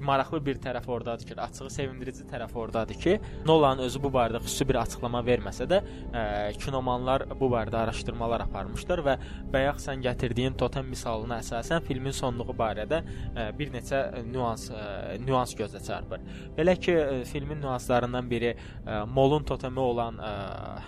maraqlı 0.00 0.40
bir 0.46 0.60
tərəf 0.64 0.86
ordadır 0.90 1.26
ki, 1.26 1.36
açığı 1.40 1.70
sevindirici 1.70 2.24
tərəf 2.30 2.54
ordadır 2.58 2.94
ki, 2.94 3.18
Nolan 3.46 3.78
özü 3.84 4.02
bu 4.02 4.08
barədə 4.14 4.40
xüsusi 4.44 4.68
bir 4.68 4.80
açıqlama 4.82 5.20
verməsə 5.26 5.68
də, 5.68 5.80
ə, 6.12 6.24
kinomanlar 6.62 7.26
bu 7.40 7.50
barədə 7.52 7.82
araşdırmalar 7.82 8.46
aparmışlar 8.46 9.04
və 9.06 9.16
bayaq 9.52 9.80
sən 9.84 10.04
gətirdiyin 10.06 10.56
totem 10.58 10.88
misalına 10.88 11.40
əsasən 11.42 11.84
filmin 11.88 12.16
sonluğu 12.16 12.56
barədə 12.58 13.02
ə, 13.02 13.50
bir 13.58 13.72
neçə 13.76 14.02
nüans 14.32 14.68
ə, 14.72 15.18
nüans 15.26 15.54
gözə 15.58 15.82
çarpır. 15.84 16.24
Belə 16.56 16.76
ki, 16.80 16.96
ə, 16.96 17.22
filmin 17.28 17.60
nüanslarından 17.60 18.30
biri 18.30 18.54
ə, 18.56 19.04
Molun 19.12 19.44
totemi 19.44 19.80
olan 19.80 20.18
ə, 20.18 20.34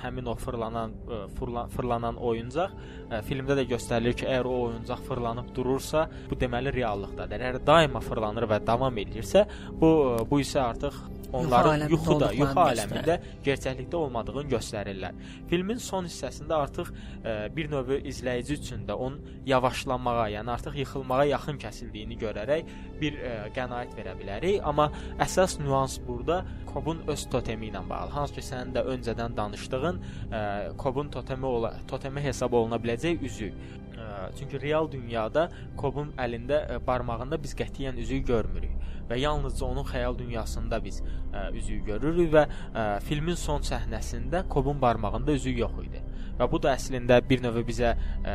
həmin 0.02 0.32
o 0.32 0.38
fırlanan 0.40 0.94
ə, 1.04 1.22
fırlan, 1.38 1.72
fırlanan 1.74 2.16
oyuncaq 2.16 2.72
ə, 2.72 2.93
filmdə 3.28 3.56
də 3.58 3.66
göstərilir 3.70 4.16
ki, 4.18 4.28
əgər 4.28 4.48
o 4.48 4.60
oyuncaq 4.68 5.02
fırlanıb 5.08 5.50
durursa, 5.56 6.06
bu 6.30 6.38
deməli 6.40 6.72
reallıqdadır. 6.74 7.44
Əgər 7.50 7.66
daima 7.66 8.02
fırlanır 8.04 8.48
və 8.50 8.60
davam 8.66 9.02
edirsə, 9.04 9.44
bu 9.80 9.90
bu 10.30 10.40
isə 10.42 10.62
artıq 10.64 10.96
onların 11.34 11.88
yuxuda, 11.90 12.30
yuxu 12.36 12.60
aləmində 12.64 13.18
gerçəklikdə 13.44 13.98
olmadığını 13.98 14.44
göstərirlər. 14.52 15.18
Filmin 15.50 15.80
son 15.82 16.08
hissəsində 16.08 16.56
artıq 16.66 16.90
ə, 16.92 17.34
bir 17.54 17.70
növ 17.72 17.92
izləyici 18.00 18.58
üçün 18.58 18.84
də 18.88 18.96
onun 19.06 19.20
yavaşlamağa, 19.48 20.28
yəni 20.36 20.54
artıq 20.54 20.78
yıxılmağa 20.82 21.24
yaxın 21.32 21.60
kəsildiyini 21.64 22.18
görərək 22.22 22.72
bir 23.00 23.18
ə, 23.18 23.34
qənaət 23.56 23.96
verə 23.98 24.16
bilərik, 24.20 24.60
amma 24.64 24.90
əsas 25.22 25.58
nüans 25.62 25.98
burada 26.06 26.42
Kobun 26.74 27.04
öz 27.06 27.22
totemi 27.30 27.68
ilə 27.70 27.84
bağlı. 27.86 28.10
Hansı 28.16 28.34
ki, 28.34 28.42
sənin 28.42 28.72
də 28.74 28.82
öncədən 28.94 29.36
danışdığın 29.36 30.00
ə, 30.02 30.40
Kobun 30.80 31.10
totemi 31.14 31.46
ola, 31.46 31.74
totemi 31.90 32.22
hesab 32.24 32.56
oluna 32.58 32.80
biləcək 32.82 33.22
üzük. 33.28 33.60
Ə, 33.94 34.08
çünki 34.38 34.58
real 34.62 34.90
dünyada 34.90 35.48
Kobun 35.78 36.10
əlində 36.18 36.64
ə, 36.66 36.80
barmağında 36.86 37.38
biz 37.42 37.54
qətiyyən 37.58 38.00
üzüyü 38.02 38.24
görmürük 38.26 38.74
və 39.10 39.18
yalnızca 39.20 39.66
onun 39.66 39.86
xəyal 39.88 40.18
dünyasında 40.18 40.80
biz 40.84 41.02
ə, 41.02 41.50
üzüyü 41.52 41.84
görürük 41.84 42.32
və 42.34 42.44
ə, 42.46 42.84
filmin 43.04 43.38
son 43.38 43.64
səhnəsində 43.66 44.44
Kobun 44.48 44.80
barmağında 44.82 45.32
üzük 45.32 45.58
yox 45.58 45.78
idi 45.84 46.02
və 46.38 46.48
bu 46.50 46.60
da 46.62 46.74
əslində 46.74 47.20
bir 47.28 47.42
növ 47.44 47.60
bizə 47.66 47.94
ə, 47.94 48.34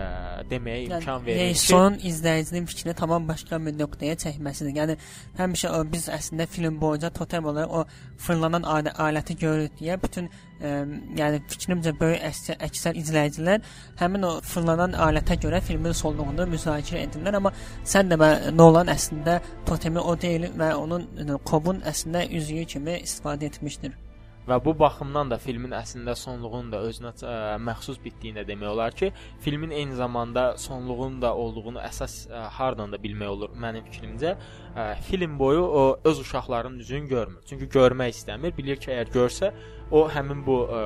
deməyə 0.50 0.84
yəni, 0.84 1.00
imkan 1.00 1.26
verir 1.26 1.42
yəni, 1.44 1.58
ki, 1.58 1.64
son 1.64 1.98
izləyicinin 2.12 2.68
fikrini 2.70 2.96
tamam 2.98 3.28
başqa 3.28 3.60
bir 3.66 3.76
nöqtəyə 3.80 4.18
çəkməsidir. 4.24 4.76
Yəni 4.80 4.98
həmişə 5.40 5.74
o, 5.78 5.82
biz 5.94 6.10
əslində 6.14 6.48
film 6.50 6.80
boyunca 6.82 7.12
totem 7.16 7.50
olaraq 7.52 7.76
o 7.82 7.86
fırlanan 8.26 8.68
alə 8.76 8.96
aləti 9.08 9.38
görürük 9.44 9.78
deyə 9.82 10.00
bütün 10.02 10.30
ə, 10.30 10.74
yəni 11.20 11.42
fikrimcə 11.52 11.96
böyük 12.00 12.26
əksər, 12.32 12.60
əksər 12.70 13.00
izləyicilər 13.04 13.64
həmin 14.02 14.28
o 14.28 14.34
fırlanan 14.46 14.98
alətə 15.08 15.40
görə 15.44 15.62
filmin 15.66 15.96
sonluğunu 15.96 16.48
müzakirə 16.56 17.06
edirlər, 17.08 17.40
amma 17.42 17.54
sən 17.84 18.12
demə 18.14 18.30
Nolan 18.56 18.92
əslində 18.92 19.40
totemi 19.68 20.00
o 20.00 20.16
deyil 20.20 20.50
və 20.60 20.74
onun 20.80 21.08
Kobun 21.46 21.82
əslində 21.88 22.26
üzüyü 22.40 22.66
kimi 22.76 23.00
istifadə 23.04 23.50
etmişdir. 23.50 24.09
Və 24.50 24.58
bu 24.66 24.74
baxımdan 24.80 25.30
da 25.32 25.38
filmin 25.42 25.74
əslində 25.78 26.16
sonluğunun 26.18 26.72
da 26.74 26.82
özünə 26.88 27.12
ə, 27.22 27.34
məxsus 27.62 28.00
bitdiyini 28.04 28.42
də 28.42 28.48
demək 28.50 28.72
olar 28.72 28.96
ki, 28.98 29.12
filmin 29.46 29.74
eyni 29.76 29.98
zamanda 30.00 30.46
sonluğunun 30.58 31.20
da 31.22 31.36
olduğunu 31.38 31.82
əsas 31.86 32.16
ə, 32.30 32.46
hardan 32.58 32.94
da 32.94 33.02
bilmək 33.02 33.34
olur 33.36 33.54
mənim 33.66 33.86
fikrimcə. 33.90 34.36
Ə, 34.74 34.88
film 35.10 35.38
boyu 35.40 35.62
o 35.62 35.84
öz 36.04 36.24
uşaqlarının 36.26 36.80
üzünü 36.80 37.08
görmür. 37.14 37.44
Çünki 37.50 37.70
görmək 37.70 38.16
istəmir. 38.18 38.56
Bilir 38.58 38.82
ki, 38.82 38.92
əgər 38.96 39.14
görsə, 39.14 39.54
o 39.92 40.08
həmin 40.10 40.42
bu 40.46 40.64
ə, 40.66 40.84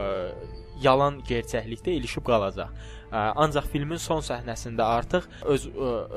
yalan 0.83 1.21
gerçəklikdə 1.27 1.95
ilişib 1.99 2.25
qalacaq. 2.27 2.69
Ancaq 3.13 3.67
filmin 3.69 3.99
son 4.01 4.23
səhnəsində 4.25 4.81
artıq 4.81 5.27
öz 5.45 5.67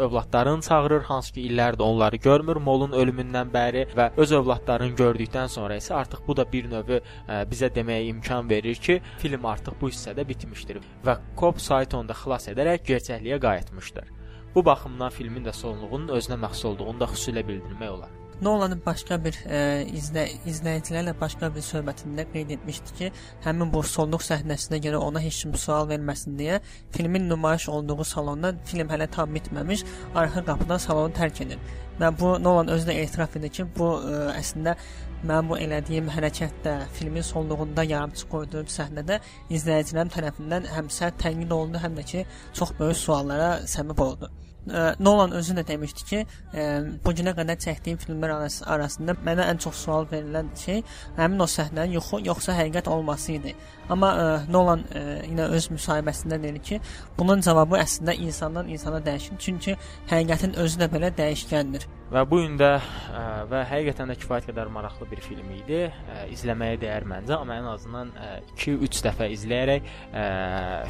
övladlarını 0.07 0.63
çağırır, 0.65 1.03
hansı 1.11 1.35
ki 1.35 1.43
illərdir 1.51 1.85
onları 1.85 2.17
görmür 2.17 2.57
Molun 2.57 2.97
ölümündən 2.97 3.53
bəri 3.53 3.85
və 3.99 4.09
öz 4.17 4.33
övladlarını 4.39 4.97
gördükdən 4.97 5.53
sonra 5.53 5.77
isə 5.77 5.95
artıq 5.95 6.25
bu 6.27 6.37
da 6.37 6.49
bir 6.53 6.71
növ 6.73 6.95
bizə 7.53 7.69
deməyə 7.77 8.09
imkan 8.15 8.49
verir 8.51 8.81
ki, 8.81 9.01
film 9.19 9.45
artıq 9.45 9.77
bu 9.81 9.93
hissədə 9.93 10.25
bitmişdir 10.29 10.81
və 11.05 11.19
Cobb 11.37 11.61
Saytonda 11.61 12.17
xilas 12.17 12.49
edərək 12.55 12.89
gerçəkliyə 12.89 13.41
qayıtmışdır. 13.45 14.09
Bu 14.55 14.65
baxımdan 14.65 15.13
filmin 15.13 15.45
də 15.45 15.53
sonluğunun 15.53 16.15
özünə 16.17 16.41
məxsus 16.47 16.71
olduğunu 16.73 17.01
da 17.01 17.13
xüsusilə 17.13 17.45
bildirmək 17.45 17.91
olar. 17.93 18.09
Nolanın 18.43 18.83
başqa 18.87 19.17
bir 19.25 19.37
e, 19.49 19.59
izlə 19.97 20.27
izləyicilərlə 20.45 21.15
başqa 21.17 21.49
bir 21.55 21.65
söhbətində 21.65 22.27
qeyd 22.35 22.51
etmişdi 22.59 22.97
ki, 22.99 23.09
həmin 23.47 23.71
bu 23.73 23.81
sonluq 23.81 24.21
səhnəsinə 24.27 24.77
görə 24.85 25.01
ona 25.01 25.23
heç 25.25 25.39
kim 25.45 25.55
sual 25.57 25.89
verməsin 25.89 26.37
deyə 26.37 26.59
filmin 26.93 27.31
nümayiş 27.31 27.69
olduğu 27.73 28.05
salondan 28.05 28.61
film 28.69 28.93
hələ 28.93 29.09
tam 29.17 29.33
bitməmiş 29.33 29.87
arxa 30.15 30.45
qapıdan 30.45 30.85
salonu 30.85 31.17
tərk 31.17 31.41
edir. 31.47 31.63
Və 32.01 32.11
bu 32.21 32.35
Nolan 32.45 32.69
özü 32.69 32.91
də 32.91 32.99
etiraf 33.07 33.39
edir 33.41 33.55
ki, 33.57 33.65
bu 33.79 33.89
ə, 34.05 34.19
əslində 34.37 34.75
mən 35.25 35.49
bu 35.49 35.57
elədiyim 35.57 36.11
hərəkətdə 36.13 36.75
filmin 36.99 37.25
sonluğunda 37.25 37.87
yarımçı 37.89 38.29
qoyduğum 38.35 38.69
səhnədə 38.69 39.23
izləyicilərin 39.49 40.13
tərəfindən 40.13 40.69
həm 40.77 40.93
sərt 40.93 41.17
tənqid 41.25 41.57
olundu, 41.57 41.81
həm 41.81 41.97
də 41.97 42.05
ki, 42.13 42.27
çox 42.53 42.77
böyük 42.77 43.01
suallara 43.01 43.55
səbəb 43.65 44.05
oldu. 44.11 44.31
Nolan 45.01 45.33
özü 45.33 45.55
də 45.55 45.67
demişdi 45.67 46.05
ki, 46.11 46.21
ə, 46.53 46.63
bu 47.05 47.13
günə 47.15 47.37
qədər 47.39 47.59
çəkdiyim 47.63 48.01
filmlər 48.03 48.33
arası, 48.37 48.65
arasında 48.67 49.15
mənə 49.27 49.47
ən 49.53 49.61
çox 49.63 49.85
sual 49.87 50.09
verilən 50.11 50.51
şey 50.59 50.83
həmin 51.19 51.45
o 51.45 51.47
səhnənin 51.51 51.95
yox, 51.99 52.13
yoxsa 52.27 52.57
həqiqət 52.59 52.91
olması 52.91 53.33
idi. 53.37 53.55
Amma 53.93 54.13
ə, 54.13 54.31
Nolan 54.51 54.83
ə, 54.91 55.03
yenə 55.29 55.51
öz 55.55 55.69
müsahibəsində 55.71 56.41
dedi 56.43 56.63
ki, 56.71 56.81
bunun 57.19 57.45
cavabı 57.45 57.79
əslində 57.79 58.17
insandan 58.19 58.71
insana 58.73 59.03
dəyişir. 59.05 59.39
Çünki 59.39 59.77
həqiqətin 60.11 60.57
özü 60.63 60.83
də 60.83 60.91
belə 60.91 61.13
dəyişkəndir. 61.15 61.87
Və 62.07 62.23
bu 62.31 62.39
gün 62.39 62.55
də 62.59 62.69
ə, 62.79 63.21
və 63.51 63.65
həqiqətən 63.67 64.13
də 64.13 64.15
kifayət 64.21 64.49
qədər 64.51 64.69
maraqlı 64.71 65.09
bir 65.11 65.23
film 65.25 65.49
idi. 65.57 65.81
Ə, 65.91 66.27
izləməyə 66.35 66.79
dəyər 66.83 67.07
məncə, 67.11 67.35
amma 67.39 67.57
ən 67.59 67.67
azından 67.73 68.13
2-3 68.55 69.03
dəfə 69.07 69.31
izləyərək 69.35 69.89
ə, 70.15 70.27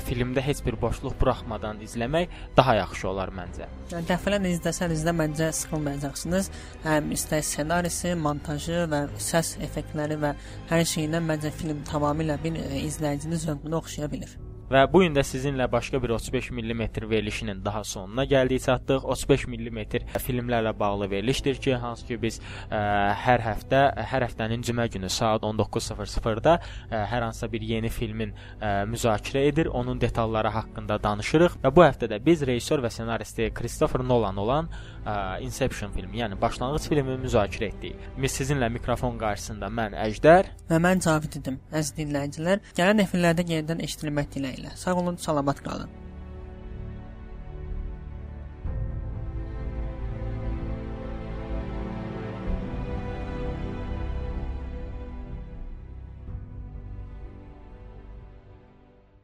filmdə 0.09 0.44
heç 0.44 0.61
bir 0.66 0.76
boşluq 0.80 1.16
buraxmadan 1.20 1.80
izləmək 1.84 2.32
daha 2.57 2.76
yaxşı 2.82 3.09
olar 3.12 3.32
məncə. 3.36 3.68
Yəni 3.92 4.09
dəfələrlə 4.11 4.53
izləsəniz 4.57 5.05
də 5.07 5.16
məncə 5.16 5.49
sıxılmayacaqsınız. 5.61 6.51
Həm 6.84 7.09
istər 7.16 7.44
ssenarisi, 7.47 8.12
montajı 8.20 8.84
və 8.92 9.03
səs 9.22 9.55
effektləri 9.64 10.20
və 10.20 10.34
hər 10.68 10.84
şeyindən 10.92 11.28
məncə 11.32 11.53
film 11.57 11.80
tamamilə 11.88 12.36
bir 12.42 12.61
izləyicinin 12.91 13.43
zövqünə 13.47 13.82
oxşaya 13.82 14.11
bilər. 14.12 14.37
Və 14.66 14.80
bu 14.91 15.05
gün 15.05 15.14
də 15.14 15.22
sizinlə 15.22 15.68
başqa 15.70 16.01
bir 16.03 16.11
35 16.16 16.51
mm 16.51 16.80
verilişinin 17.11 17.64
daha 17.64 17.84
sonuna 17.84 18.24
gəldik 18.26 18.64
çatdıq. 18.64 19.05
35 19.05 19.47
mm 19.47 19.78
filmlərlə 20.24 20.72
bağlı 20.78 21.11
verilişdir 21.11 21.61
ki, 21.62 21.74
hansı 21.74 22.07
ki 22.07 22.18
biz 22.22 22.41
ə, 22.41 22.80
hər 23.22 23.45
həftə, 23.47 23.82
hər 24.11 24.26
həftənin 24.26 24.66
cümə 24.66 24.89
günü 24.91 25.09
saat 25.09 25.47
19:00-da 25.47 26.57
hər 26.91 27.22
hansısa 27.22 27.53
bir 27.53 27.62
yeni 27.62 27.89
filmin 27.89 28.34
ə, 28.34 28.82
müzakirə 28.91 29.47
edir, 29.53 29.66
onun 29.66 30.01
detalları 30.01 30.51
haqqında 30.59 30.99
danışırıq 31.03 31.61
və 31.62 31.74
bu 31.76 31.87
həftə 31.87 32.11
də 32.11 32.18
biz 32.26 32.43
rejissor 32.43 32.82
və 32.82 32.91
ssenaristi 32.91 33.53
Christopher 33.55 34.03
Nolan 34.03 34.37
olan 34.37 34.70
ə, 35.07 35.16
Inception 35.46 35.92
filmi, 35.94 36.20
yəni 36.22 36.40
başlanğıc 36.40 36.88
filmini 36.90 37.18
müzakirə 37.24 37.70
etdik. 37.72 38.09
Sizinlə 38.36 38.68
mikrofon 38.74 39.20
qarşısında 39.22 39.70
mən 39.80 39.96
Əjdər 40.07 40.50
və 40.70 40.80
mən 40.82 41.04
Cavid 41.07 41.38
idim. 41.40 41.61
Əziz 41.72 41.94
dinləyicilər, 42.00 42.64
gələn 42.78 43.04
efirlərdə 43.07 43.46
yenidən 43.52 43.84
eşidilmək 43.86 44.34
diləyilə. 44.36 44.74
Sağ 44.76 44.98
olun, 45.02 45.16
salamat 45.22 45.62
qalın. 45.64 46.05